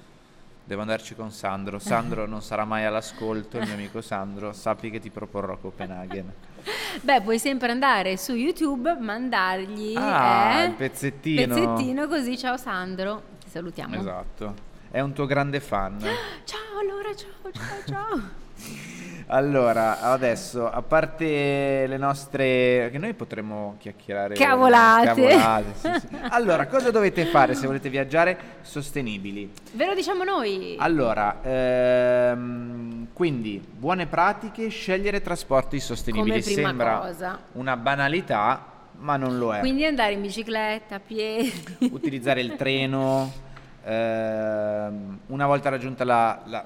Devo 0.64 0.82
andarci 0.82 1.16
con 1.16 1.32
Sandro. 1.32 1.80
Sandro 1.80 2.28
non 2.28 2.42
sarà 2.44 2.66
mai 2.66 2.84
all'ascolto, 2.86 3.58
il 3.58 3.64
mio 3.66 3.74
amico 3.74 4.02
Sandro. 4.02 4.52
Sappi 4.54 4.92
che 4.92 5.00
ti 5.00 5.10
proporrò 5.10 5.58
Copenaghen. 5.58 6.32
Beh, 7.02 7.22
puoi 7.22 7.40
sempre 7.40 7.72
andare 7.72 8.16
su 8.18 8.34
YouTube, 8.36 8.94
mandargli 9.00 9.96
Ah, 9.96 10.62
eh, 10.62 10.66
il 10.66 10.74
pezzettino. 10.74 11.48
pezzettino 11.56 12.08
così, 12.08 12.38
ciao 12.38 12.58
Sandro, 12.58 13.24
ti 13.44 13.50
salutiamo. 13.50 13.96
Esatto. 13.96 14.54
È 14.92 15.00
un 15.00 15.14
tuo 15.14 15.26
grande 15.26 15.60
fan. 15.62 15.98
Ciao 16.44 16.80
allora, 16.80 17.10
ciao, 17.16 17.52
ciao, 17.52 17.84
ciao. 17.88 18.22
Allora, 19.30 20.00
adesso, 20.00 20.70
a 20.70 20.82
parte 20.82 21.86
le 21.86 21.98
nostre... 21.98 22.88
che 22.92 22.98
noi 22.98 23.14
potremmo 23.14 23.76
chiacchierare... 23.78 24.36
Cavolate. 24.36 25.06
Cavolate, 25.06 25.74
sì, 25.74 25.90
sì. 26.00 26.08
Allora, 26.30 26.68
cosa 26.68 26.92
dovete 26.92 27.26
fare 27.26 27.54
se 27.54 27.66
volete 27.68 27.90
viaggiare 27.90 28.38
sostenibili? 28.62 29.52
Ve 29.74 29.86
lo 29.86 29.94
diciamo 29.96 30.24
noi. 30.24 30.78
Allora, 30.80 31.40
ehm, 31.42 33.08
quindi, 33.12 33.62
buone 33.70 34.06
pratiche, 34.06 34.70
scegliere 34.70 35.22
trasporti 35.22 35.82
sostenibili. 35.82 36.30
Come 36.30 36.44
prima 36.44 36.68
Sembra 36.70 36.98
cosa. 37.00 37.40
una 37.54 37.76
banalità, 37.76 38.64
ma 39.00 39.18
non 39.18 39.38
lo 39.38 39.54
è. 39.54 39.60
Quindi 39.60 39.84
andare 39.84 40.14
in 40.14 40.22
bicicletta, 40.22 40.96
a 40.96 41.00
piedi. 41.06 41.52
Utilizzare 41.92 42.40
il 42.40 42.56
treno, 42.56 43.30
ehm, 43.84 45.20
una 45.28 45.46
volta 45.46 45.68
raggiunta 45.68 46.06
la, 46.06 46.42
la- 46.46 46.66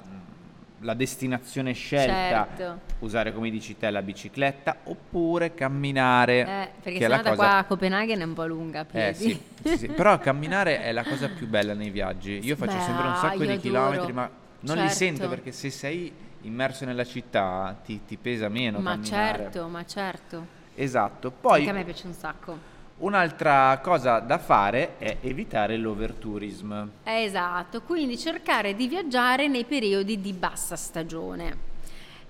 la 0.82 0.94
destinazione 0.94 1.74
scelta, 1.74 2.48
Certo. 2.56 2.80
usare 3.00 3.34
come 3.34 3.50
dici 3.50 3.78
te 3.78 3.90
la 3.90 4.02
bicicletta 4.02 4.78
oppure 4.86 5.54
camminare. 5.54 6.40
Eh, 6.42 6.70
perché 6.82 7.00
che 7.00 7.06
sennò 7.06 7.16
la 7.18 7.22
da 7.22 7.30
cosa- 7.30 7.42
qua 7.48 7.58
a 7.58 7.64
Copenaghen 7.66 8.20
è 8.20 8.24
un 8.24 8.34
po' 8.34 8.46
lunga 8.46 8.86
Eh, 8.92 9.14
sì, 9.14 9.40
sì, 9.64 9.78
sì. 9.78 9.88
però 9.90 10.18
camminare 10.18 10.82
è 10.82 10.92
la 10.92 11.04
cosa 11.04 11.30
più 11.30 11.48
bella 11.48 11.74
nei 11.74 11.90
viaggi. 11.90 12.40
Io 12.44 12.56
faccio 12.56 12.78
Beh, 12.78 12.82
sempre 12.84 13.08
un 13.08 13.16
sacco 13.16 13.44
io 13.44 13.50
di 13.52 13.58
chilometri, 13.58 14.12
ma 14.12 14.30
non 14.62 14.76
li 14.78 14.82
Certo. 14.84 14.96
sento 14.96 15.30
perché 15.30 15.52
se 15.52 15.70
sei 15.70 16.12
immerso 16.42 16.86
nella 16.86 17.06
città 17.06 17.80
ti, 17.84 18.02
ti 18.06 18.18
pesa 18.18 18.50
meno 18.50 18.80
ma 18.80 18.92
camminare. 18.92 19.38
certo, 19.38 19.68
ma 19.68 19.86
certo. 19.86 20.60
Esatto. 20.74 21.30
Poi 21.32 21.60
Anche 21.60 21.70
a 21.70 21.74
me 21.74 21.84
piace 21.84 22.08
un 22.08 22.14
sacco. 22.14 22.58
Un'altra 23.02 23.80
cosa 23.84 24.20
da 24.20 24.38
fare 24.38 24.98
è 24.98 25.18
evitare 25.22 25.78
l'overtourism. 25.78 26.88
Esatto, 27.04 27.82
quindi 27.82 28.18
cercare 28.18 28.76
di 28.76 28.88
viaggiare 28.88 29.48
nei 29.48 29.66
periodi 29.66 30.20
di 30.20 30.34
bassa 30.34 30.76
stagione. 30.76 31.70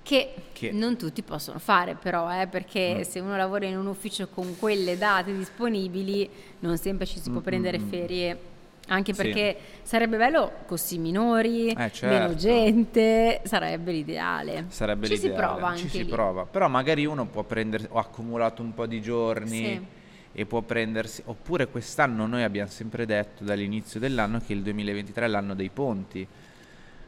Che, 0.04 0.34
Che- 0.52 0.72
non 0.72 0.98
tutti 0.98 1.22
possono 1.22 1.60
fare 1.60 1.94
però, 1.96 2.28
eh, 2.42 2.48
perché 2.48 2.96
Mm. 2.98 3.02
se 3.02 3.20
uno 3.20 3.38
lavora 3.38 3.66
in 3.68 3.78
un 3.78 3.86
ufficio 3.86 4.28
con 4.28 4.58
quelle 4.58 4.98
date 4.98 5.32
disponibili 5.36 6.28
non 6.60 6.78
sempre 6.78 7.06
ci 7.06 7.20
si 7.20 7.30
può 7.30 7.40
Mm, 7.40 7.44
prendere 7.44 7.78
mm, 7.78 7.84
mm. 7.84 7.88
ferie, 7.90 8.40
anche 8.88 9.14
Sì. 9.14 9.22
perché 9.22 9.58
sarebbe 9.84 10.18
bello 10.18 10.52
costi 10.66 10.98
minori, 10.98 11.68
Eh, 11.70 11.92
certo. 11.92 12.08
meno 12.08 12.34
gente, 12.36 13.42
sarebbe 13.44 13.92
l'ideale. 13.92 14.66
Sarebbe 14.70 15.06
ci 15.06 15.18
si 15.18 15.28
l'ideale. 15.28 15.46
prova 15.46 15.68
anche 15.68 15.82
Ci 15.82 15.90
si 15.90 16.04
lì. 16.04 16.10
prova. 16.10 16.46
Però 16.46 16.68
magari 16.68 17.06
uno 17.06 17.26
può 17.28 17.44
prendere, 17.44 17.86
ho 17.92 18.00
accumulato 18.00 18.64
un 18.64 18.74
po' 18.74 18.88
di 18.88 19.02
giorni 19.04 19.48
Sì. 19.64 19.86
E 20.34 20.46
può 20.46 20.62
prendersi, 20.62 21.22
oppure 21.26 21.68
quest'anno 21.68 22.26
noi 22.26 22.44
abbiamo 22.44 22.70
sempre 22.70 23.06
detto 23.06 23.44
dall'inizio 23.44 24.00
dell'anno 24.00 24.40
che 24.40 24.54
il 24.54 24.62
2023 24.64 25.26
è 25.26 25.28
l'anno 25.28 25.54
dei 25.56 25.70
ponti, 25.70 26.26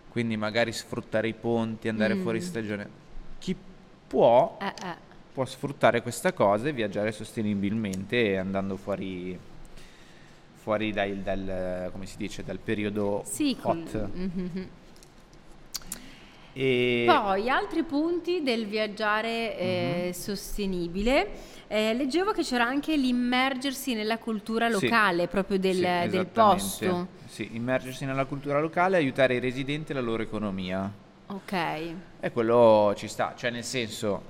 quindi 0.10 0.36
magari 0.38 0.72
sfruttare 0.74 1.28
i 1.30 1.34
ponti, 1.34 1.88
andare 1.88 2.16
Mm. 2.16 2.22
fuori 2.22 2.42
stagione. 2.42 2.88
Chi 3.40 3.56
può, 4.08 4.58
Eh, 4.62 4.66
eh. 4.66 4.96
può 5.34 5.46
sfruttare 5.46 6.02
questa 6.02 6.34
cosa 6.34 6.68
e 6.68 6.74
viaggiare 6.74 7.12
sostenibilmente 7.12 8.38
andando 8.38 8.76
fuori, 8.78 9.38
fuori 10.56 10.92
dai- 10.92 11.24
dal, 11.24 11.90
come 11.92 12.06
si 12.06 12.18
dice, 12.18 12.44
dal 12.44 12.60
periodo 12.60 13.24
Sì, 13.26 13.56
hot. 13.62 14.10
Mhm. 14.14 14.68
E 16.56 17.06
Poi 17.08 17.50
altri 17.50 17.82
punti 17.84 18.44
del 18.44 18.68
viaggiare 18.68 19.58
eh, 19.58 20.02
Mhm. 20.08 20.12
sostenibile. 20.12 21.28
Eh, 21.68 21.94
leggevo 21.94 22.32
che 22.32 22.44
c'era 22.44 22.66
anche 22.66 22.96
l'immergersi 22.96 23.94
nella 23.94 24.18
cultura 24.18 24.68
Sì. 24.72 24.86
locale, 24.86 25.28
proprio 25.28 25.58
del, 25.58 25.76
Sì, 25.76 26.10
del 26.10 26.28
posto. 26.28 27.08
Sì, 27.26 27.50
immergersi 27.54 28.06
nella 28.06 28.26
cultura 28.26 28.60
locale 28.60 28.98
e 28.98 29.00
aiutare 29.00 29.36
i 29.36 29.40
residenti 29.40 29.92
e 29.92 29.96
la 29.96 30.02
loro 30.02 30.22
economia. 30.22 30.92
Ok. 31.28 31.54
E 32.20 32.32
quello 32.32 32.94
ci 32.96 33.08
sta, 33.08 33.34
cioè 33.36 33.50
nel 33.50 33.64
senso, 33.64 34.22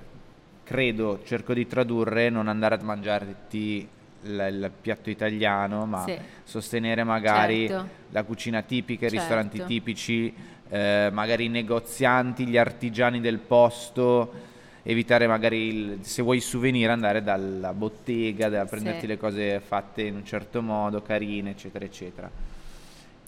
credo, 0.64 1.22
cerco 1.26 1.54
di 1.54 1.68
tradurre, 1.68 2.30
non 2.30 2.48
andare 2.48 2.76
a 2.76 2.84
mangiarti 2.84 3.88
il, 4.24 4.48
il 4.52 4.72
piatto 4.80 5.10
italiano, 5.10 5.86
ma 5.86 6.04
Sì. 6.06 6.18
sostenere 6.44 7.04
magari 7.04 7.68
Certo. 7.68 7.90
la 8.12 8.24
cucina 8.24 8.62
tipica, 8.62 9.06
i 9.08 9.10
Certo. 9.10 9.18
ristoranti 9.18 9.64
tipici, 9.66 10.34
eh, 10.70 11.10
magari 11.12 11.46
i 11.46 11.50
negozianti, 11.50 12.46
gli 12.48 12.58
artigiani 12.58 13.20
del 13.20 13.40
posto, 13.40 14.52
evitare 14.84 15.28
magari, 15.28 15.68
il- 15.68 15.98
se 16.02 16.22
vuoi 16.22 16.40
souvenir, 16.42 16.90
andare 16.90 17.24
dalla 17.24 17.74
bottega, 17.74 18.50
da 18.50 18.66
prenderti 18.66 19.02
Sì. 19.02 19.08
le 19.08 19.18
cose 19.18 19.60
fatte 19.60 20.02
in 20.04 20.16
un 20.16 20.26
certo 20.26 20.62
modo, 20.62 21.02
carine, 21.02 21.52
eccetera, 21.52 21.86
eccetera. 21.86 22.30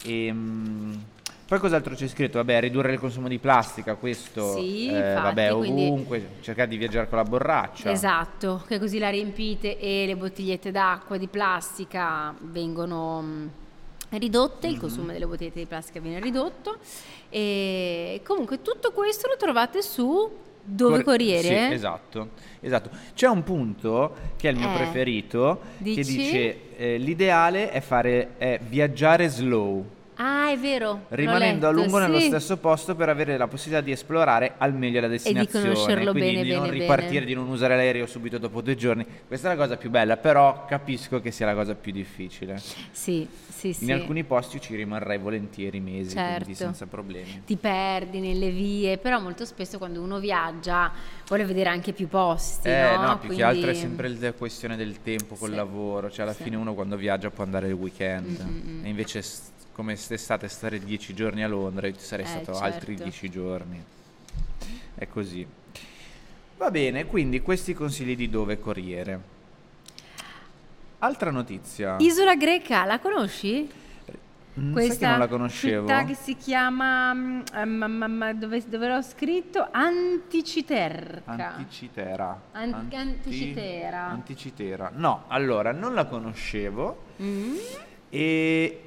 Ehm, 0.04 1.04
poi 1.48 1.58
cos'altro 1.58 1.94
c'è 1.94 2.08
scritto? 2.08 2.38
Vabbè, 2.38 2.60
ridurre 2.60 2.92
il 2.92 2.98
consumo 2.98 3.28
di 3.28 3.38
plastica, 3.38 3.94
questo, 3.94 4.54
Sì, 4.56 4.88
eh, 4.88 4.96
infatti, 4.96 5.22
vabbè, 5.22 5.52
quindi- 5.56 5.86
ovunque, 5.86 6.28
cercare 6.40 6.68
di 6.68 6.76
viaggiare 6.76 7.08
con 7.08 7.18
la 7.18 7.24
borraccia. 7.24 7.90
Esatto, 7.90 8.62
che 8.66 8.78
così 8.78 8.98
la 8.98 9.08
riempite 9.10 9.78
e 9.78 10.04
le 10.06 10.16
bottigliette 10.16 10.70
d'acqua 10.70 11.16
di 11.16 11.28
plastica 11.28 12.34
vengono 12.40 13.20
mh, 13.22 13.50
ridotte, 14.10 14.66
Mhm. 14.66 14.72
il 14.74 14.80
consumo 14.80 15.12
delle 15.12 15.26
bottigliette 15.26 15.58
di 15.60 15.66
plastica 15.66 16.00
viene 16.00 16.20
ridotto 16.20 16.78
e 17.30 18.20
comunque 18.24 18.60
tutto 18.62 18.92
questo 18.92 19.28
lo 19.28 19.36
trovate 19.36 19.82
su 19.82 20.44
Dove 20.68 20.94
Cor- 20.96 21.04
Corriere? 21.04 21.68
Sì, 21.68 21.74
esatto, 21.74 22.30
esatto. 22.60 22.90
C'è 23.14 23.28
un 23.28 23.42
punto 23.44 24.14
che 24.36 24.48
è 24.48 24.52
il 24.52 24.58
mio 24.58 24.72
Eh, 24.72 24.74
preferito 24.76 25.60
che 25.78 25.84
dici? 25.84 26.16
dice 26.16 26.76
eh, 26.76 26.98
l'ideale 26.98 27.70
è 27.70 27.80
fare 27.80 28.30
è 28.36 28.58
viaggiare 28.68 29.28
slow, 29.28 29.84
Ah, 30.16 30.50
è 30.50 30.58
vero. 30.58 31.04
rimanendo 31.08 31.66
a 31.68 31.70
lungo 31.70 31.98
nello 31.98 32.18
sì. 32.18 32.26
stesso 32.26 32.56
posto 32.56 32.94
per 32.94 33.08
avere 33.08 33.36
la 33.36 33.46
possibilità 33.48 33.84
di 33.84 33.92
esplorare 33.92 34.54
al 34.58 34.72
meglio 34.74 35.00
la 35.00 35.08
destinazione, 35.08 35.66
conoscerlo 35.74 36.12
quindi 36.12 36.30
bene, 36.30 36.42
di 36.42 36.52
non 36.52 36.62
bene, 36.62 36.72
ripartire, 36.72 37.12
bene. 37.12 37.24
di 37.26 37.34
non 37.34 37.48
usare 37.48 37.76
l'aereo 37.76 38.06
subito 38.06 38.38
dopo 38.38 38.60
due 38.62 38.74
giorni. 38.76 39.04
Questa 39.26 39.50
è 39.50 39.54
la 39.54 39.60
cosa 39.62 39.76
più 39.76 39.90
bella, 39.90 40.16
però 40.16 40.64
capisco 40.66 41.20
che 41.20 41.30
sia 41.30 41.46
la 41.46 41.54
cosa 41.54 41.74
più 41.74 41.92
difficile. 41.92 42.56
Sì, 42.92 43.26
sì, 43.48 43.72
sì. 43.72 43.84
In 43.84 43.92
alcuni 43.92 44.24
posti 44.24 44.60
ci 44.60 44.74
rimarrei 44.74 45.18
volentieri 45.18 45.80
mesi, 45.80 46.10
Certo. 46.16 46.34
quindi 46.36 46.54
senza 46.54 46.86
problemi. 46.86 47.42
Ti 47.44 47.56
perdi 47.56 48.20
nelle 48.20 48.50
vie, 48.50 48.96
però 48.98 49.20
molto 49.20 49.44
spesso 49.44 49.76
quando 49.78 50.00
uno 50.00 50.18
viaggia 50.18 50.92
vuole 51.26 51.44
vedere 51.44 51.68
anche 51.68 51.92
più 51.92 52.08
posti, 52.08 52.68
Eh, 52.68 52.96
no? 52.96 53.06
no, 53.06 53.18
più 53.18 53.28
che 53.34 53.42
altro 53.42 53.68
è 53.68 53.72
Quindi- 53.72 53.80
sempre 53.80 54.08
la 54.08 54.32
questione 54.32 54.76
del 54.76 55.02
tempo 55.02 55.34
col 55.34 55.50
Sì. 55.50 55.56
lavoro, 55.56 56.10
cioè 56.10 56.24
alla 56.24 56.32
Sì. 56.34 56.44
fine 56.44 56.56
uno 56.56 56.72
quando 56.74 56.96
viaggia 56.96 57.30
può 57.30 57.44
andare 57.44 57.66
il 57.68 57.74
weekend 57.74 58.40
Mm, 58.42 58.48
mm, 58.48 58.78
mm. 58.80 58.84
e 58.84 58.88
invece 58.88 59.22
come 59.76 59.92
quest'estate 59.92 60.48
stare 60.48 60.78
dieci 60.78 61.12
giorni 61.12 61.44
a 61.44 61.48
Londra 61.48 61.86
e 61.86 61.92
ti 61.92 62.00
sarei 62.02 62.24
Eh, 62.24 62.28
stato 62.28 62.52
certo. 62.54 62.64
altri 62.64 62.94
dieci 62.94 63.28
giorni. 63.28 63.84
È 64.94 65.06
così. 65.06 65.46
Va 66.56 66.70
bene, 66.70 67.04
quindi 67.04 67.42
questi 67.42 67.74
consigli 67.74 68.16
di 68.16 68.30
dove 68.30 68.58
Corriere. 68.58 69.20
Altra 71.00 71.30
notizia. 71.30 71.96
Isola 71.98 72.36
greca, 72.36 72.86
la 72.86 72.98
conosci? 73.00 73.70
Mm, 74.58 74.74
che 74.74 74.96
non 75.00 75.18
la 75.18 75.28
conoscevo? 75.28 75.86
città 75.86 76.04
che 76.06 76.14
si 76.14 76.34
chiama 76.36 77.12
mm, 77.12 78.30
dove, 78.36 78.62
dove 78.66 78.88
l'ho 78.88 79.02
scritto 79.02 79.68
Anticiterca. 79.70 81.54
Anticitera. 81.54 82.40
An- 82.52 82.72
Anti- 82.72 82.96
Anticitera. 82.96 84.06
Anticitera. 84.06 84.90
No, 84.94 85.24
allora, 85.26 85.72
non 85.72 85.92
la 85.92 86.06
conoscevo. 86.06 87.02
Mm? 87.20 87.56
E 88.08 88.80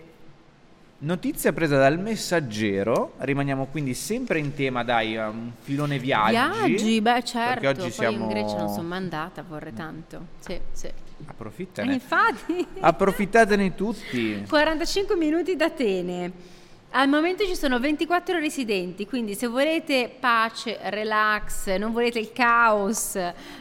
notizia 1.00 1.54
presa 1.54 1.78
dal 1.78 2.00
messaggero, 2.00 3.14
rimaniamo 3.18 3.68
quindi 3.68 3.94
sempre 3.94 4.40
in 4.40 4.54
tema, 4.54 4.84
dai, 4.84 5.16
un 5.16 5.52
filone 5.62 6.00
viaggi. 6.00 6.32
Viaggi, 6.32 7.02
beh 7.02 7.24
certo, 7.24 7.54
Perché 7.62 7.68
oggi 7.68 7.80
poi 7.82 7.92
siamo... 7.92 8.24
in 8.24 8.28
Grecia 8.28 8.58
non 8.58 8.70
sono 8.70 8.88
mai 8.88 8.98
andata, 8.98 9.44
vorrei 9.48 9.74
tanto. 9.74 10.26
Sì, 10.40 10.60
sì. 10.72 10.90
Approfittane. 11.26 11.94
infatti 11.94 12.66
Approfittatene 12.80 13.76
tutti. 13.76 14.44
45 14.48 15.16
minuti 15.16 15.56
da 15.56 15.66
Atene. 15.66 16.58
Al 16.92 17.08
momento 17.08 17.46
ci 17.46 17.56
sono 17.56 17.80
24 17.80 18.40
residenti, 18.40 19.06
quindi 19.06 19.36
se 19.36 19.46
volete 19.46 20.12
pace, 20.20 20.80
relax, 20.86 21.76
non 21.76 21.92
volete 21.92 22.18
il 22.18 22.32
caos, 22.34 23.16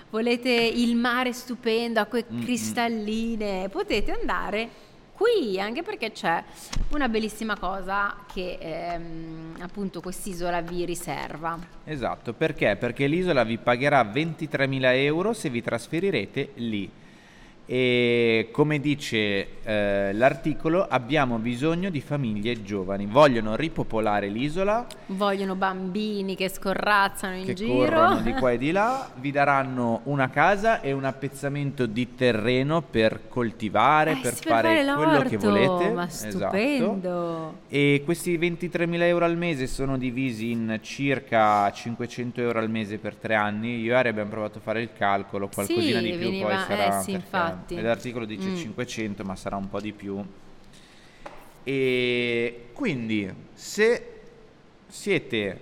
volete 0.08 0.50
il 0.50 0.96
mare 0.96 1.34
stupendo, 1.34 2.00
acque 2.00 2.24
Mm, 2.32 2.38
mm. 2.38 2.42
cristalline, 2.42 3.68
potete 3.68 4.12
andare 4.12 4.68
qui, 5.18 5.60
anche 5.60 5.82
perché 5.82 6.12
c'è 6.12 6.42
una 6.90 7.08
bellissima 7.08 7.58
cosa 7.58 8.14
che 8.32 8.56
ehm, 8.60 9.56
appunto 9.58 10.00
quest'isola 10.00 10.60
vi 10.60 10.84
riserva. 10.84 11.58
Esatto, 11.84 12.32
perché? 12.32 12.76
Perché 12.76 13.08
l'isola 13.08 13.42
vi 13.42 13.58
pagherà 13.58 14.02
23.000 14.02 14.94
euro 14.94 15.32
se 15.32 15.50
vi 15.50 15.60
trasferirete 15.60 16.52
lì 16.54 16.88
e 17.70 18.48
come 18.50 18.80
dice 18.80 19.60
eh, 19.62 20.14
l'articolo 20.14 20.86
abbiamo 20.88 21.36
bisogno 21.36 21.90
di 21.90 22.00
famiglie 22.00 22.62
giovani, 22.62 23.04
vogliono 23.04 23.56
ripopolare 23.56 24.28
l'isola, 24.28 24.86
vogliono 25.08 25.54
bambini 25.54 26.34
che 26.34 26.48
scorrazzano 26.48 27.36
in 27.36 27.44
che 27.44 27.52
giro, 27.52 28.20
di 28.22 28.32
qua 28.32 28.52
e 28.52 28.56
di 28.56 28.70
là, 28.70 29.10
vi 29.20 29.30
daranno 29.30 30.00
una 30.04 30.30
casa 30.30 30.80
e 30.80 30.92
un 30.92 31.04
appezzamento 31.04 31.84
di 31.84 32.14
terreno 32.14 32.80
per 32.80 33.28
coltivare, 33.28 34.12
eh, 34.12 34.20
per, 34.22 34.32
fare, 34.32 34.84
per 34.86 34.94
quello 34.94 35.22
che 35.28 35.36
volete. 35.36 35.90
Ma 35.90 36.06
esatto. 36.06 36.30
stupendo! 36.30 37.54
E 37.68 38.00
questi 38.02 38.38
23.000 38.38 39.02
euro 39.02 39.26
al 39.26 39.36
mese 39.36 39.66
sono 39.66 39.98
divisi 39.98 40.52
in 40.52 40.78
circa 40.80 41.70
500 41.70 42.40
euro 42.40 42.60
al 42.60 42.70
mese 42.70 42.96
per 42.96 43.14
tre 43.14 43.34
anni. 43.34 43.80
Io 43.80 43.92
e 43.92 43.96
Ari 43.96 44.08
abbiamo 44.08 44.30
provato 44.30 44.56
a 44.56 44.60
fare 44.62 44.80
il 44.80 44.88
calcolo, 44.96 45.50
qualcosina 45.52 45.98
sì, 45.98 46.04
di 46.04 46.10
più 46.12 46.18
veniva, 46.20 46.46
poi 46.48 46.58
sarà. 46.66 46.98
Eh, 46.98 47.02
sì, 47.02 47.10
infatti 47.12 47.57
infatti. 47.58 47.80
L'articolo 47.80 48.24
dice 48.24 48.48
mm. 48.48 48.56
500, 48.56 49.24
ma 49.24 49.36
sarà 49.36 49.56
un 49.56 49.68
po' 49.68 49.80
di 49.80 49.92
più. 49.92 50.24
E 51.62 52.68
quindi, 52.72 53.30
se 53.52 54.12
siete 54.86 55.60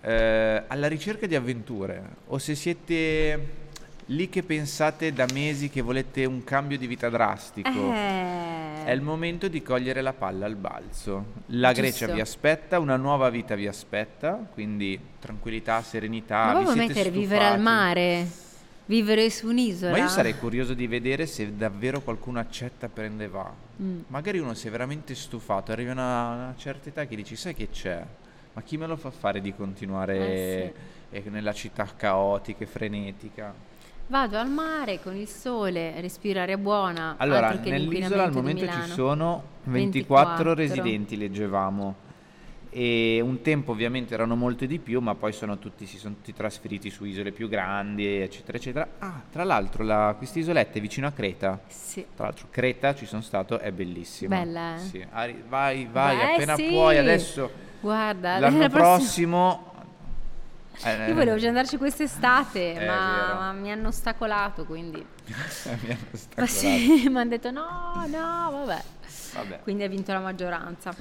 eh, 0.00 0.62
alla 0.66 0.88
ricerca 0.88 1.26
di 1.26 1.34
avventure 1.34 2.16
o 2.26 2.38
se 2.38 2.54
siete 2.54 3.60
lì 4.06 4.28
che 4.28 4.42
pensate 4.42 5.12
da 5.12 5.26
mesi 5.32 5.70
che 5.70 5.80
volete 5.80 6.24
un 6.24 6.44
cambio 6.44 6.76
di 6.76 6.86
vita 6.86 7.08
drastico, 7.08 7.92
eh. 7.92 8.84
è 8.84 8.90
il 8.90 9.00
momento 9.00 9.48
di 9.48 9.62
cogliere 9.62 10.02
la 10.02 10.12
palla 10.12 10.46
al 10.46 10.56
balzo. 10.56 11.24
La 11.46 11.68
Giusto. 11.68 11.80
Grecia 11.80 12.12
vi 12.12 12.20
aspetta, 12.20 12.78
una 12.78 12.96
nuova 12.96 13.30
vita 13.30 13.54
vi 13.54 13.66
aspetta, 13.66 14.34
quindi 14.52 14.98
tranquillità, 15.18 15.82
serenità. 15.82 16.52
Ma 16.52 16.58
vi 16.58 16.64
proprio 16.64 16.86
mettere 16.86 17.10
vivere 17.10 17.44
al 17.46 17.60
mare. 17.60 18.50
Vivere 18.92 19.30
su 19.30 19.48
un'isola? 19.48 19.92
Ma 19.92 19.96
io 20.00 20.08
sarei 20.08 20.36
curioso 20.36 20.74
di 20.74 20.86
vedere 20.86 21.24
se 21.24 21.56
davvero 21.56 22.02
qualcuno 22.02 22.38
accetta, 22.38 22.90
prende 22.90 23.24
e 23.24 23.28
va. 23.28 23.50
Mm. 23.80 24.00
Magari 24.08 24.38
uno 24.38 24.52
si 24.52 24.68
è 24.68 24.70
veramente 24.70 25.14
stufato, 25.14 25.72
arriva 25.72 25.92
una, 25.92 26.28
una 26.28 26.54
certa 26.58 26.90
età 26.90 27.06
che 27.06 27.16
dici, 27.16 27.34
sai 27.34 27.54
che 27.54 27.70
c'è? 27.70 28.04
Ma 28.52 28.60
chi 28.60 28.76
me 28.76 28.86
lo 28.86 28.96
fa 28.96 29.10
fare 29.10 29.40
di 29.40 29.54
continuare 29.54 30.74
eh 31.10 31.20
sì. 31.22 31.30
nella 31.30 31.54
città 31.54 31.88
caotica 31.96 32.64
e 32.64 32.66
frenetica? 32.66 33.54
Vado 34.08 34.36
al 34.36 34.50
mare 34.50 35.00
con 35.00 35.16
il 35.16 35.26
sole, 35.26 35.98
respirare 36.02 36.58
buona. 36.58 37.14
Allora, 37.16 37.50
nell'isola 37.50 38.24
al 38.24 38.32
momento 38.32 38.66
ci 38.66 38.90
sono 38.90 39.42
24, 39.62 40.52
24 40.52 40.54
residenti, 40.54 41.16
leggevamo 41.16 41.94
e 42.74 43.20
un 43.22 43.42
tempo 43.42 43.72
ovviamente 43.72 44.14
erano 44.14 44.34
molte 44.34 44.66
di 44.66 44.78
più, 44.78 45.00
ma 45.00 45.14
poi 45.14 45.32
sono 45.32 45.58
tutti, 45.58 45.84
si 45.84 45.98
sono 45.98 46.14
tutti 46.14 46.32
trasferiti 46.32 46.88
su 46.88 47.04
isole 47.04 47.30
più 47.30 47.46
grandi, 47.46 48.06
eccetera, 48.06 48.56
eccetera. 48.56 48.88
Ah, 48.98 49.20
tra 49.30 49.44
l'altro 49.44 49.84
la, 49.84 50.14
questa 50.16 50.38
isoletta 50.38 50.78
è 50.78 50.80
vicino 50.80 51.06
a 51.06 51.12
Creta. 51.12 51.60
Sì. 51.66 52.06
Tra 52.16 52.24
l'altro 52.24 52.46
Creta 52.48 52.94
ci 52.94 53.04
sono 53.04 53.20
stato, 53.20 53.58
è 53.58 53.70
bellissima. 53.72 54.38
Bella, 54.38 54.76
eh? 54.76 54.78
Sì. 54.78 55.06
Ari, 55.10 55.44
vai, 55.46 55.86
vai, 55.92 56.16
Beh, 56.16 56.32
appena 56.32 56.56
sì. 56.56 56.68
puoi, 56.68 56.96
adesso 56.96 57.50
Guarda, 57.82 58.38
l'anno 58.38 58.68
prossimo... 58.70 59.70
Eh, 60.84 61.08
Io 61.08 61.14
volevo 61.14 61.36
già 61.36 61.48
andarci 61.48 61.76
quest'estate, 61.76 62.74
ma, 62.86 63.34
ma, 63.34 63.52
mi 63.52 63.70
hanno 63.70 63.88
ostacolato, 63.88 64.64
quindi... 64.64 64.96
mi 65.28 65.90
hanno 65.90 66.06
ostacolato. 66.10 66.50
Sì, 66.50 67.04
mi 67.10 67.18
hanno 67.18 67.28
detto 67.28 67.50
no, 67.50 68.06
no, 68.06 68.64
vabbè. 68.64 68.82
vabbè. 69.34 69.60
Quindi 69.60 69.82
ha 69.82 69.88
vinto 69.88 70.10
la 70.12 70.20
maggioranza. 70.20 70.94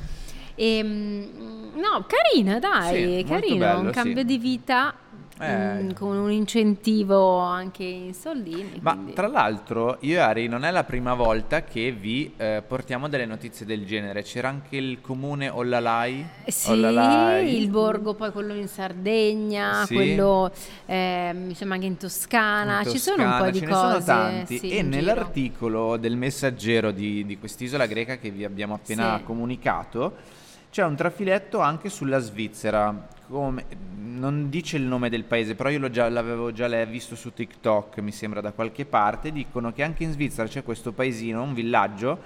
E, 0.62 0.78
ehm, 0.78 1.72
no, 1.74 2.06
carina, 2.06 2.60
dai, 2.60 3.18
sì, 3.18 3.24
carino, 3.28 3.58
bello, 3.58 3.80
un 3.80 3.90
cambio 3.90 4.20
sì. 4.20 4.26
di 4.26 4.38
vita 4.38 4.94
eh. 5.40 5.82
mh, 5.82 5.94
con 5.96 6.16
un 6.16 6.32
incentivo 6.32 7.40
anche 7.40 7.84
in 7.84 8.14
soldini. 8.14 8.78
Ma 8.82 8.94
quindi. 8.94 9.14
tra 9.14 9.26
l'altro, 9.28 9.98
io 10.02 10.18
e 10.18 10.20
Ari, 10.20 10.48
non 10.48 10.64
è 10.64 10.70
la 10.70 10.84
prima 10.84 11.16
volta 11.16 11.64
che 11.64 11.92
vi 11.92 12.34
eh, 12.38 12.62
portiamo 12.68 13.10
delle 13.10 13.26
notizie 13.26 13.66
del 13.66 13.86
genere. 13.88 14.22
C'era 14.22 14.50
anche 14.50 14.78
il 14.78 15.02
comune 15.02 15.50
Ollalai. 15.50 16.24
Sì, 16.46 16.70
Ollalai. 16.70 17.60
il 17.60 17.68
borgo, 17.70 18.14
poi 18.14 18.32
quello 18.32 18.54
in 18.54 18.68
Sardegna, 18.68 19.84
Sì. 19.86 19.96
quello 19.96 20.52
eh, 20.86 21.32
mi 21.34 21.56
sembra 21.56 21.78
anche 21.78 21.88
in 21.88 21.98
Toscana. 21.98 22.82
In 22.84 22.90
Ci 22.92 23.00
sono 23.00 23.24
un 23.24 23.30
po' 23.38 23.46
Toscana, 23.46 23.52
di 23.52 23.60
ce 23.60 23.66
cose. 23.66 23.84
ne 23.86 23.92
sono 23.92 24.04
tanti 24.04 24.58
sì, 24.60 24.70
e 24.70 24.76
in 24.78 24.92
giro. 24.92 24.96
nell'articolo 24.96 25.98
del 25.98 26.16
messaggero 26.18 26.92
di, 26.92 27.26
di 27.26 27.40
quest'isola 27.40 27.88
greca 27.88 28.18
che 28.18 28.30
vi 28.30 28.44
abbiamo 28.44 28.76
appena 28.76 29.18
Sì. 29.18 29.24
comunicato 29.24 30.40
c'è 30.72 30.84
un 30.86 30.96
trafiletto 30.96 31.60
anche 31.60 31.90
sulla 31.90 32.20
Svizzera 32.20 33.08
come- 33.28 33.66
non 34.04 34.50
dice 34.50 34.78
il 34.78 34.84
nome 34.84 35.10
del 35.10 35.24
paese 35.26 35.56
però 35.56 35.70
io 35.70 35.90
già- 35.90 36.10
l'avevo 36.10 36.52
già 36.52 36.68
visto 36.86 37.16
su 37.16 37.34
TikTok 37.34 37.98
mi 38.00 38.12
sembra 38.12 38.42
da 38.42 38.52
qualche 38.52 38.86
parte 38.86 39.32
dicono 39.32 39.72
che 39.74 39.84
anche 39.84 40.04
in 40.04 40.12
Svizzera 40.12 40.48
c'è 40.48 40.64
questo 40.64 40.92
paesino 40.92 41.42
un 41.42 41.54
villaggio 41.54 42.20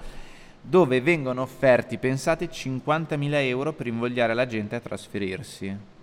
dove 0.60 1.00
vengono 1.00 1.42
offerti 1.42 1.98
pensate 1.98 2.48
50.000 2.50 3.34
euro 3.46 3.72
per 3.72 3.86
invogliare 3.88 4.34
la 4.34 4.46
gente 4.46 4.74
a 4.76 4.80
trasferirsi 4.80 5.94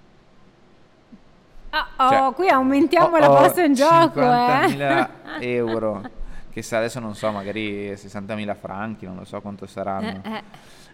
Ah, 1.75 1.87
oh, 1.97 2.09
Cioè, 2.09 2.33
qui 2.35 2.49
aumentiamo 2.49 3.15
Oh, 3.15 3.19
la 3.19 3.27
posta 3.29 3.63
in 3.63 3.73
gioco, 3.73 4.19
50.000 4.19 5.09
eh. 5.39 5.47
euro 5.55 6.01
che 6.51 6.61
sa 6.61 6.77
adesso 6.77 6.99
non 6.99 7.15
so 7.15 7.31
magari 7.31 7.91
60.000 7.93 8.55
franchi 8.55 9.05
non 9.07 9.15
lo 9.15 9.25
so 9.25 9.41
quanto 9.41 9.65
saranno 9.65 10.21
Eh, 10.23 10.29
eh. 10.35 10.43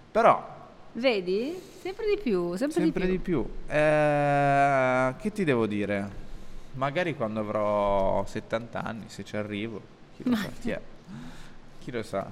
però 0.10 0.58
Vedi? 0.93 1.56
Sempre 1.82 2.06
di 2.08 2.19
più, 2.21 2.56
sempre, 2.56 2.82
sempre 2.82 3.06
di 3.06 3.12
di 3.13 3.17
più. 3.19 3.43
più, 3.43 3.73
Eh, 3.73 5.15
che 5.19 5.32
ti 5.32 5.43
devo 5.43 5.65
dire 5.65 6.28
magari 6.73 7.15
quando 7.15 7.39
avrò 7.39 8.25
70 8.25 8.84
anni 8.84 9.06
se 9.08 9.23
ci 9.23 9.36
arrivo 9.36 9.82
chi 10.15 10.23
lo 10.30 10.36
sa 10.36 10.49
chi 10.62 10.69
è 10.71 10.82
chi 11.80 11.91
lo 11.91 12.04
sa 12.04 12.30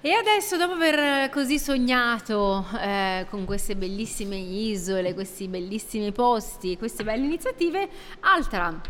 E 0.00 0.12
adesso, 0.12 0.58
dopo 0.58 0.74
aver 0.74 1.30
così 1.30 1.58
sognato 1.58 2.66
eh, 2.78 3.24
con 3.30 3.46
queste 3.46 3.74
bellissime 3.74 4.36
isole, 4.36 5.14
questi 5.14 5.48
bellissimi 5.48 6.12
posti, 6.12 6.76
queste 6.76 7.04
belle 7.04 7.24
iniziative, 7.24 7.88
altra 8.20 8.82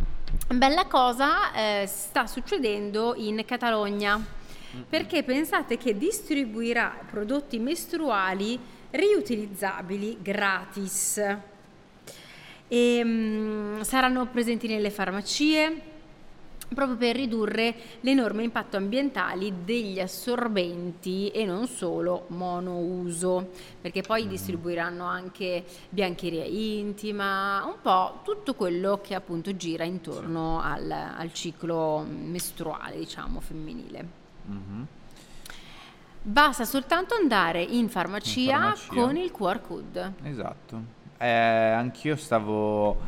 bella 0.49 0.87
cosa 0.87 1.53
eh, 1.53 1.87
sta 1.87 2.27
succedendo 2.27 3.15
in 3.17 3.45
Catalogna. 3.47 4.21
Perché 4.89 5.23
pensate 5.23 5.77
che 5.77 5.97
distribuirà 5.97 6.99
prodotti 7.11 7.59
mestruali 7.59 8.59
riutilizzabili 8.91 10.19
gratis. 10.23 11.21
E, 12.69 13.01
mm, 13.05 13.81
saranno 13.83 14.27
presenti 14.27 14.67
nelle 14.67 14.91
farmacie 14.91 15.93
proprio 16.73 16.97
per 16.97 17.17
ridurre 17.17 17.75
l'enorme 18.01 18.43
impatto 18.43 18.77
ambientali 18.77 19.53
degli 19.65 20.01
assorbenti 20.01 21.29
e 21.29 21.45
non 21.45 21.67
solo 21.67 22.25
monouso, 22.29 23.51
perché 23.81 24.03
poi 24.03 24.27
distribuiranno 24.27 25.05
anche 25.05 25.65
biancheria 25.89 26.45
intima, 26.45 27.65
un 27.65 27.77
po' 27.81 28.21
tutto 28.25 28.55
quello 28.55 29.01
che 29.03 29.15
appunto 29.15 29.55
gira 29.57 29.85
intorno 29.85 30.61
al, 30.61 30.91
al 30.91 31.33
ciclo 31.33 32.05
mestruale, 32.07 32.99
diciamo, 32.99 33.41
femminile. 33.41 34.24
Mhm. 34.47 34.87
Basta 36.23 36.65
soltanto 36.65 37.15
andare 37.15 37.63
in 37.63 37.89
farmacia, 37.89 38.41
In 38.41 38.47
farmacia. 38.49 38.95
con 38.95 39.17
il 39.17 39.31
QR 39.31 39.61
code. 39.61 40.13
esatto 40.23 40.83
Eh, 41.19 41.29
anch'io 41.29 42.17
stavo 42.17 42.99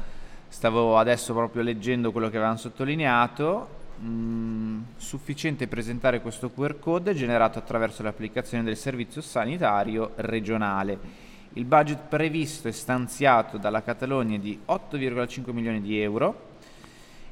stavo 0.49 0.97
adesso 0.97 1.33
proprio 1.35 1.63
leggendo 1.63 2.13
quello 2.13 2.29
che 2.29 2.37
avevano 2.37 2.57
sottolineato 2.59 3.75
Mm, 3.99 4.83
sufficiente 4.99 5.67
presentare 5.69 6.21
questo 6.21 6.51
QR 6.51 6.79
code 6.79 7.15
generato 7.15 7.59
attraverso 7.59 8.03
l'applicazione 8.03 8.63
del 8.63 8.77
servizio 8.77 9.23
sanitario 9.23 10.13
regionale. 10.17 10.99
Il 11.55 11.65
budget 11.65 12.01
previsto 12.07 12.69
e 12.69 12.73
stanziato 12.73 13.57
dalla 13.57 13.83
Catalogna 13.83 14.37
è 14.37 14.39
di 14.39 14.61
8,5 14.67 15.51
milioni 15.55 15.81
di 15.81 15.99
euro 15.99 16.56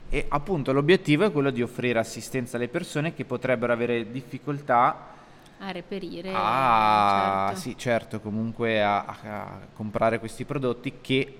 e 0.08 0.26
appunto 0.28 0.72
l'obiettivo 0.72 1.24
è 1.24 1.32
quello 1.32 1.50
di 1.50 1.62
offrire 1.62 1.98
assistenza 1.98 2.56
alle 2.56 2.68
persone 2.68 3.14
che 3.14 3.24
potrebbero 3.24 3.72
avere 3.72 4.10
difficoltà 4.10 5.12
A 5.58 5.70
reperire. 5.72 6.30
a, 6.32 7.46
certo. 7.48 7.60
sì, 7.60 7.76
certo, 7.78 8.20
comunque 8.20 8.82
a- 8.82 9.04
a 9.04 9.58
comprare 9.74 10.18
questi 10.18 10.44
prodotti 10.44 10.94
che 11.00 11.38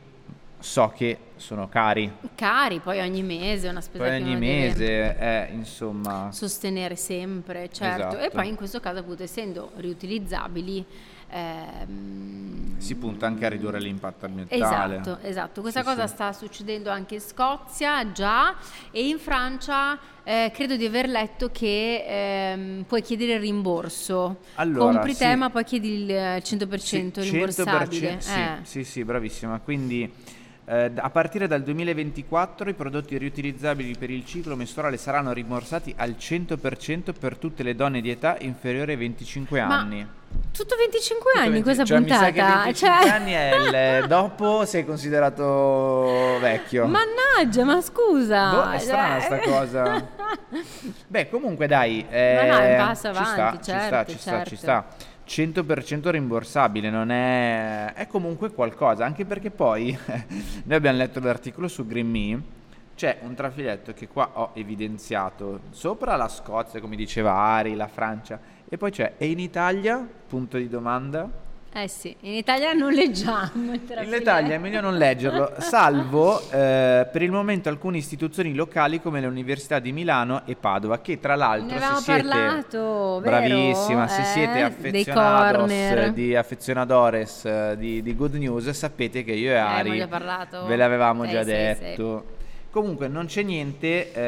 so 0.59 0.93
che 0.97 1.19
sono 1.37 1.69
cari. 1.69 2.11
Cari, 2.35 2.81
poi 2.81 3.01
ogni 3.01 3.23
mese, 3.23 3.69
una 3.69 3.81
spesa 3.81 4.05
Poi 4.05 4.19
che 4.19 4.23
ogni 4.25 4.37
mese 4.37 5.17
è 5.17 5.51
insomma 5.53 6.31
sostenere 6.33 6.97
sempre, 6.97 7.71
certo. 7.73 8.17
E 8.17 8.21
Esatto. 8.21 8.37
poi 8.37 8.49
in 8.49 8.55
questo 8.57 8.81
caso 8.81 9.01
appunto 9.01 9.23
essendo 9.23 9.73
riutilizzabili 9.77 10.85
ehm, 11.31 12.79
si 12.79 12.95
punta 12.97 13.27
anche 13.27 13.47
a 13.47 13.49
ridurre 13.49 13.81
l'impatto 13.81 14.27
ambientale. 14.27 14.97
Esatto, 14.97 15.19
esatto. 15.23 15.61
Questa 15.61 15.81
Sì, 15.81 15.87
cosa 15.87 16.07
sì. 16.07 16.15
sta 16.15 16.33
succedendo 16.33 16.91
anche 16.91 17.15
in 17.15 17.21
Scozia 17.21 18.13
già 18.13 18.55
e 18.91 19.07
in 19.09 19.19
Francia 19.19 19.99
eh, 20.23 20.51
credo 20.55 20.77
di 20.77 20.85
aver 20.87 21.09
letto 21.09 21.51
che 21.51 22.05
ehm, 22.07 22.85
puoi 22.87 23.03
chiedere 23.03 23.35
il 23.35 23.41
rimborso. 23.41 24.41
Allora, 24.55 24.93
Compri 25.01 25.15
sì. 25.15 25.35
ma 25.35 25.51
poi 25.51 25.65
chiedi 25.65 26.03
il 26.03 26.11
eh, 26.11 26.43
100% 26.43 27.21
Sì, 27.21 27.31
rimborsabile. 27.31 28.17
100%, 28.17 28.19
sì, 28.19 28.39
Eh. 28.41 28.59
sì, 28.63 28.85
sì, 28.85 29.05
bravissima. 29.05 29.59
Quindi 29.61 30.13
eh, 30.67 30.93
a 30.97 31.11
partire 31.11 31.47
dal 31.47 31.63
2024 31.63 32.71
i 32.71 32.75
prodotti 32.75 33.19
riutilizzabili 33.19 33.95
per 33.99 34.11
il 34.11 34.25
ciclo 34.25 34.57
mestruale 34.57 34.97
saranno 34.97 35.33
rimborsati 35.33 35.95
al 35.97 36.17
100% 36.19 37.13
per 37.19 37.37
tutte 37.37 37.63
le 37.63 37.75
donne 37.75 38.01
di 38.01 38.11
età 38.11 38.37
inferiore 38.41 38.93
ai 38.93 38.99
25 38.99 39.63
Ma 39.63 39.79
anni. 39.79 40.07
Tutto 40.53 40.75
25 40.77 41.33
anni 41.37 41.51
Tutto 41.51 41.63
questa 41.63 41.85
20 41.85 42.11
cioè, 42.11 42.19
puntata. 42.19 42.25
Mi 42.27 42.35
sa 42.35 42.57
che 42.57 42.63
25 42.65 42.75
Cioè- 42.75 43.09
anni 43.15 43.33
è 43.33 44.01
il 44.01 44.07
dopo 44.09 44.65
sei 44.65 44.85
considerato 44.85 46.39
vecchio. 46.41 46.87
Mannaggia, 46.87 47.65
ma 47.65 47.81
scusa. 47.81 48.51
Boh, 48.51 48.71
è 48.71 48.79
strana 48.79 49.21
Cioè- 49.21 49.41
sta 49.41 49.51
cosa. 49.51 50.09
Beh, 51.07 51.29
comunque 51.29 51.67
dai, 51.67 52.05
Ma 52.09 52.17
no, 52.17 52.19
è 52.19 52.67
un 52.67 52.73
eh, 52.73 52.77
passo 52.77 53.13
ci 53.13 53.19
avanti, 53.19 53.33
sta, 53.33 53.53
ci 53.53 53.63
sta, 53.63 53.89
certo, 53.89 54.13
ci 54.13 54.19
sta, 54.19 54.31
certo. 54.31 54.49
ci 54.49 54.57
sta. 54.57 54.87
100% 55.27 56.11
rimborsabile, 56.11 56.91
non 56.91 57.11
è... 57.11 57.93
è 57.95 58.07
comunque 58.07 58.53
qualcosa, 58.53 59.05
anche 59.05 59.25
perché 59.25 59.51
poi 59.51 59.97
noi 60.65 60.77
abbiamo 60.77 60.99
letto 60.99 61.21
l'articolo 61.21 61.69
su 61.69 61.87
Green 61.87 62.09
Me, 62.09 62.43
c'è 62.95 63.19
un 63.23 63.35
trafiletto 63.35 63.93
che 63.93 64.07
qua 64.09 64.31
ho 64.35 64.51
evidenziato, 64.55 65.61
sopra 65.71 66.17
la 66.17 66.29
Scozia, 66.29 66.81
come 66.81 66.97
diceva 66.97 67.33
Ari, 67.33 67.75
la 67.75 67.89
Francia, 67.89 68.39
e 68.69 68.77
poi 68.77 68.91
c'è, 68.91 69.15
e 69.19 69.27
in 69.27 69.39
Italia? 69.39 70.07
Punto 70.27 70.57
di 70.57 70.69
domanda. 70.69 71.43
Eh 71.77 71.89
sì, 71.89 72.15
in 72.21 72.35
Italia 72.35 72.73
non 72.73 72.93
leggiamo. 72.93 73.51
In. 73.55 73.81
Italia 74.13 74.55
è 74.55 74.59
meglio 74.59 74.81
non 74.81 74.97
leggerlo, 74.97 75.55
salvo 75.59 76.41
eh, 76.51 77.09
per 77.11 77.21
il 77.21 77.33
momento 77.33 77.69
alcune 77.69 77.97
istituzioni 77.99 78.55
locali 78.55 79.03
come 79.03 79.21
le 79.21 79.27
università 79.27 79.81
di 79.81 79.91
Milano 79.91 80.43
e 80.47 80.55
Padova, 80.55 81.01
che 81.01 81.19
tra 81.19 81.35
l'altro 81.35 81.77
Ne 81.77 81.81
se 81.85 81.95
siete 82.03 82.29
parlato, 82.29 83.19
vero? 83.19 83.37
bravissima, 83.39 84.07
se 84.07 84.21
Eh, 84.21 84.25
siete 84.25 84.63
affezionados 84.63 86.07
di 86.11 86.37
affezionadores 86.37 87.45
eh, 87.45 87.75
di, 87.77 88.03
di 88.03 88.15
Good 88.15 88.35
News, 88.35 88.71
sapete 88.71 89.25
che 89.25 89.33
io 89.33 89.51
e 89.51 89.57
abbiamo 89.57 89.97
Ari 89.99 90.07
parlato. 90.07 90.67
ve 90.67 90.77
l'avevamo 90.77 91.25
Sì, 91.25 91.31
già 91.31 91.41
sì, 91.43 91.51
detto. 91.51 92.25
Comunque 92.71 93.09
non 93.09 93.27
c'è 93.27 93.43
niente 93.43 94.13
eh, 94.13 94.21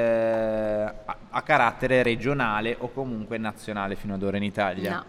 a, 1.05 1.17
a 1.31 1.43
carattere 1.43 2.03
regionale 2.03 2.75
o 2.79 2.91
comunque 2.93 3.39
nazionale 3.39 3.95
fino 3.95 4.15
ad 4.15 4.23
ora 4.25 4.37
in 4.37 4.43
Italia. 4.45 4.91
No. 4.91 5.05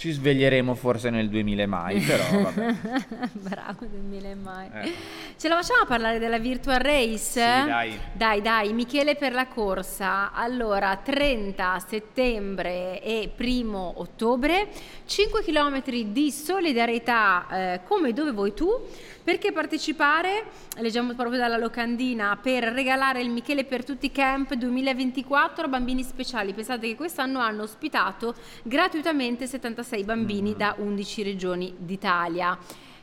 Ci 0.00 0.12
sveglieremo 0.12 0.74
forse 0.74 1.10
nel 1.10 1.28
2000 1.28 1.66
mai, 1.66 2.00
però 2.00 2.40
vabbè. 2.40 2.74
Bravo, 3.36 3.84
del 3.84 4.00
mille 4.00 4.34
mai. 4.34 4.66
Eh. 4.72 4.92
Ce 5.40 5.48
la 5.48 5.54
facciamo 5.54 5.84
a 5.84 5.86
parlare 5.86 6.18
della 6.18 6.38
virtual 6.38 6.80
race? 6.80 7.16
Sì, 7.16 7.40
dai. 7.40 7.98
Dai, 8.12 8.42
dai, 8.42 8.74
Michele 8.74 9.16
per 9.16 9.32
la 9.32 9.46
corsa. 9.46 10.32
Allora, 10.32 10.94
30 11.02 11.78
settembre 11.78 13.00
e 13.00 13.32
1 13.38 13.92
ottobre, 13.96 14.68
5 15.06 15.42
km 15.42 15.82
di 16.08 16.30
solidarietà 16.30 17.46
eh, 17.50 17.80
come 17.84 18.12
dove 18.12 18.32
vuoi 18.32 18.52
tu. 18.52 18.68
Perché 19.24 19.50
partecipare? 19.50 20.44
Leggiamo 20.76 21.14
proprio 21.14 21.38
dalla 21.38 21.56
locandina 21.56 22.36
per 22.36 22.64
regalare 22.64 23.22
il 23.22 23.30
Michele 23.30 23.64
per 23.64 23.82
tutti 23.82 24.12
camp 24.12 24.52
2024 24.52 25.64
a 25.64 25.68
bambini 25.68 26.02
speciali. 26.02 26.52
Pensate 26.52 26.86
che 26.86 26.96
quest'anno 26.96 27.38
hanno 27.38 27.62
ospitato 27.62 28.34
gratuitamente 28.62 29.46
76 29.46 30.04
bambini 30.04 30.54
da 30.54 30.74
11 30.76 31.22
regioni 31.22 31.74
d'Italia. 31.78 32.58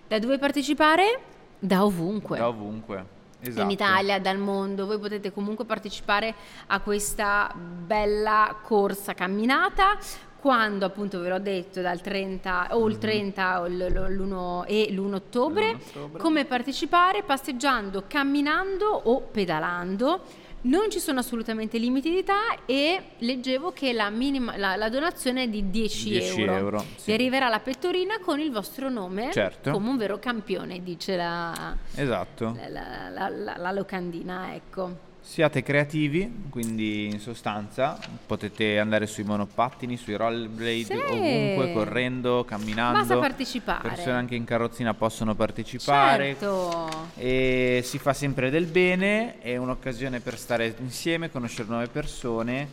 Da 0.07 0.19
dove 0.19 0.37
partecipare? 0.37 1.35
Da 1.59 1.83
ovunque. 1.83 2.37
Da 2.37 2.47
ovunque. 2.47 3.05
Esatto. 3.39 3.61
In 3.61 3.69
Italia, 3.69 4.19
dal 4.19 4.37
mondo, 4.37 4.85
voi 4.87 4.97
potete 4.99 5.31
comunque 5.31 5.63
partecipare 5.65 6.33
a 6.67 6.79
questa 6.79 7.53
bella 7.55 8.55
corsa 8.63 9.13
camminata. 9.13 9.97
Quando 10.39 10.85
appunto 10.85 11.19
ve 11.19 11.29
l'ho 11.29 11.39
detto 11.39 11.81
dal 11.81 11.99
30 11.99 12.67
o 12.71 12.87
il 12.87 12.97
30 12.99 13.61
o 13.61 13.67
l- 13.67 13.75
l- 13.75 14.15
l'1 14.15 14.65
e 14.67 14.87
l'1 14.91 15.13
ottobre, 15.15 15.71
L'1 15.73 15.75
ottobre. 15.89 16.21
come 16.21 16.45
partecipare 16.45 17.23
passeggiando, 17.23 18.03
camminando 18.07 18.85
o 18.85 19.21
pedalando. 19.21 20.21
Non 20.67 20.89
ci 20.89 20.99
sono 20.99 21.19
assolutamente 21.19 21.77
limiti 21.77 22.09
di 22.09 22.17
età 22.17 22.65
e 22.65 23.11
leggevo 23.19 23.71
che 23.71 23.93
la, 23.93 24.09
minima- 24.09 24.57
la- 24.57 24.75
la 24.75 24.89
donazione 24.89 25.43
è 25.43 25.47
di 25.47 25.69
10, 25.69 26.09
10 26.09 26.41
euro. 26.41 26.55
euro, 26.57 26.77
Vi 26.79 26.85
sì. 26.97 27.11
arriverà 27.13 27.47
la 27.47 27.59
pettorina 27.59 28.19
con 28.19 28.39
il 28.39 28.51
vostro 28.51 28.89
nome 28.89 29.31
Certo. 29.31 29.71
come 29.71 29.87
un 29.89 29.97
vero 29.97 30.19
campione, 30.19 30.83
dice 30.83 31.15
la, 31.15 31.75
Esatto. 31.95 32.57
la 32.69 33.71
locandina, 33.71 34.53
ecco. 34.55 35.05
Siate 35.27 35.61
creativi, 35.61 36.45
quindi 36.49 37.07
in 37.07 37.19
sostanza 37.19 37.99
potete 38.25 38.79
andare 38.79 39.05
sui 39.07 39.25
monopattini, 39.25 39.97
sui 39.97 40.15
rollerblade, 40.15 40.83
Sì. 40.85 40.93
ovunque, 40.93 41.73
correndo, 41.73 42.45
camminando. 42.45 42.99
Basta 42.99 43.17
partecipare. 43.17 43.89
Persone 43.89 44.15
anche 44.15 44.35
in 44.35 44.45
carrozzina 44.45 44.93
possono 44.93 45.35
partecipare. 45.35 46.27
Certo. 46.27 47.09
E 47.17 47.81
si 47.83 47.99
fa 47.99 48.13
sempre 48.13 48.49
del 48.49 48.65
bene, 48.67 49.39
è 49.39 49.57
un'occasione 49.57 50.21
per 50.21 50.39
stare 50.39 50.73
insieme, 50.79 51.29
conoscere 51.29 51.67
nuove 51.67 51.87
persone 51.87 52.67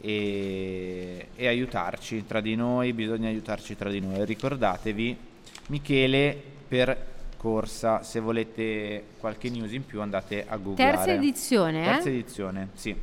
e, 0.00 1.26
e 1.34 1.46
aiutarci 1.48 2.24
tra 2.26 2.40
di 2.40 2.54
noi, 2.54 2.92
bisogna 2.92 3.28
aiutarci 3.28 3.76
tra 3.76 3.90
di 3.90 4.00
noi. 4.00 4.24
Ricordatevi, 4.24 5.16
Michele 5.66 6.42
per 6.68 7.16
corsa, 7.38 8.02
se 8.02 8.20
volete 8.20 9.04
qualche 9.18 9.48
news 9.48 9.72
in 9.72 9.86
più 9.86 10.02
andate 10.02 10.44
a 10.46 10.56
googlare. 10.56 10.96
Terza 10.96 11.12
edizione, 11.12 11.82
eh? 11.82 11.92
Terza 11.92 12.08
edizione, 12.08 12.68
sì. 12.74 12.94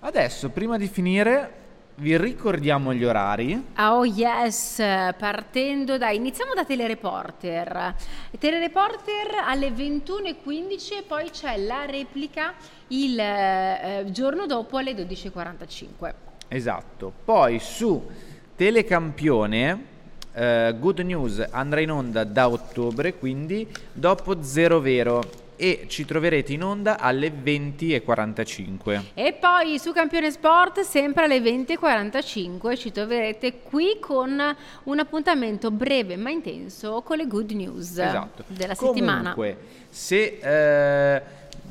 Adesso, 0.00 0.50
prima 0.50 0.76
di 0.76 0.86
finire, 0.86 1.60
vi 1.96 2.16
ricordiamo 2.16 2.92
gli 2.92 3.04
orari. 3.04 3.64
Ah, 3.74 3.96
Oh 3.96 4.04
yes, 4.04 4.76
partendo 4.76 5.98
da... 5.98 6.10
Iniziamo 6.10 6.54
da 6.54 6.64
Telereporter. 6.64 7.94
Telereporter 8.38 9.34
alle 9.44 9.70
21.15 9.70 10.98
e 10.98 11.02
poi 11.06 11.30
c'è 11.30 11.56
la 11.56 11.84
replica 11.84 12.54
il 12.88 13.18
eh, 13.18 14.04
giorno 14.10 14.46
dopo 14.46 14.76
alle 14.76 14.92
12.45. 14.92 16.12
Esatto. 16.48 17.12
Poi 17.24 17.58
su 17.58 18.08
Telecampione, 18.56 19.86
eh, 20.34 20.74
Good 20.78 21.00
News 21.00 21.46
andrà 21.50 21.80
in 21.80 21.90
onda 21.90 22.24
da 22.24 22.48
ottobre, 22.48 23.14
quindi 23.14 23.66
dopo 23.92 24.42
Zero 24.42 24.80
Vero. 24.80 25.40
E 25.54 25.84
ci 25.86 26.04
troverete 26.04 26.52
in 26.54 26.64
onda 26.64 26.98
alle 26.98 27.30
20.45. 27.30 29.00
E 29.14 29.32
poi 29.34 29.78
su 29.78 29.92
Campione 29.92 30.32
Sport, 30.32 30.80
sempre 30.80 31.24
alle 31.24 31.38
20.45, 31.38 32.76
ci 32.76 32.90
troverete 32.90 33.60
qui 33.60 33.98
con 34.00 34.42
un 34.84 34.98
appuntamento 34.98 35.70
breve 35.70 36.16
ma 36.16 36.30
intenso 36.30 37.02
con 37.02 37.18
le 37.18 37.26
good 37.28 37.52
news 37.52 37.90
Esatto. 37.96 38.42
della 38.48 38.74
settimana. 38.74 39.34
Comunque, 39.34 39.56
se 39.88 40.38
eh, 40.42 41.22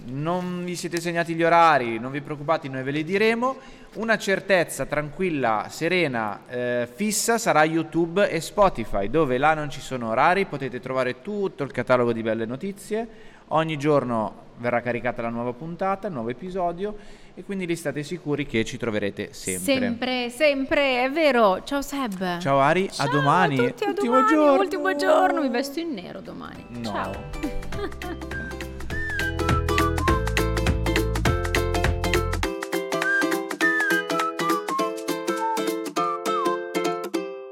non 0.05 0.63
vi 0.63 0.75
siete 0.75 0.99
segnati 0.99 1.33
gli 1.33 1.43
orari, 1.43 1.99
non 1.99 2.11
vi 2.11 2.21
preoccupate, 2.21 2.67
noi 2.67 2.83
ve 2.83 2.91
li 2.91 3.03
diremo. 3.03 3.57
Una 3.93 4.17
certezza 4.17 4.85
tranquilla, 4.85 5.65
serena, 5.69 6.41
eh, 6.47 6.87
fissa 6.93 7.37
sarà 7.37 7.63
YouTube 7.65 8.29
e 8.29 8.39
Spotify, 8.39 9.09
dove 9.09 9.37
là 9.37 9.53
non 9.53 9.69
ci 9.69 9.81
sono 9.81 10.09
orari, 10.09 10.45
potete 10.45 10.79
trovare 10.79 11.21
tutto 11.21 11.63
il 11.63 11.71
catalogo 11.71 12.13
di 12.13 12.21
belle 12.21 12.45
notizie. 12.45 13.07
Ogni 13.49 13.77
giorno 13.77 14.49
verrà 14.57 14.79
caricata 14.79 15.21
la 15.21 15.29
nuova 15.29 15.51
puntata, 15.51 16.07
il 16.07 16.13
nuovo 16.13 16.29
episodio 16.29 16.95
e 17.33 17.43
quindi 17.43 17.65
lì 17.65 17.75
state 17.75 18.01
sicuri 18.03 18.45
che 18.45 18.63
ci 18.63 18.77
troverete 18.77 19.33
sempre. 19.33 19.73
Sempre, 19.73 20.29
sempre, 20.29 21.03
è 21.03 21.11
vero. 21.11 21.61
Ciao 21.63 21.81
Seb. 21.81 22.39
Ciao 22.39 22.59
Ari, 22.59 22.85
a 22.85 22.91
Ciao 22.91 23.09
domani. 23.09 23.59
A 23.59 23.63
tutti, 23.71 23.83
a 23.83 23.87
Ultimo 23.89 24.13
domani, 24.13 24.29
giorno. 24.29 24.61
ultimo 24.61 24.95
giorno. 24.95 25.41
Mi 25.41 25.49
vesto 25.49 25.79
in 25.79 25.93
nero 25.93 26.21
domani. 26.21 26.65
No. 26.69 26.83
Ciao. 26.83 28.49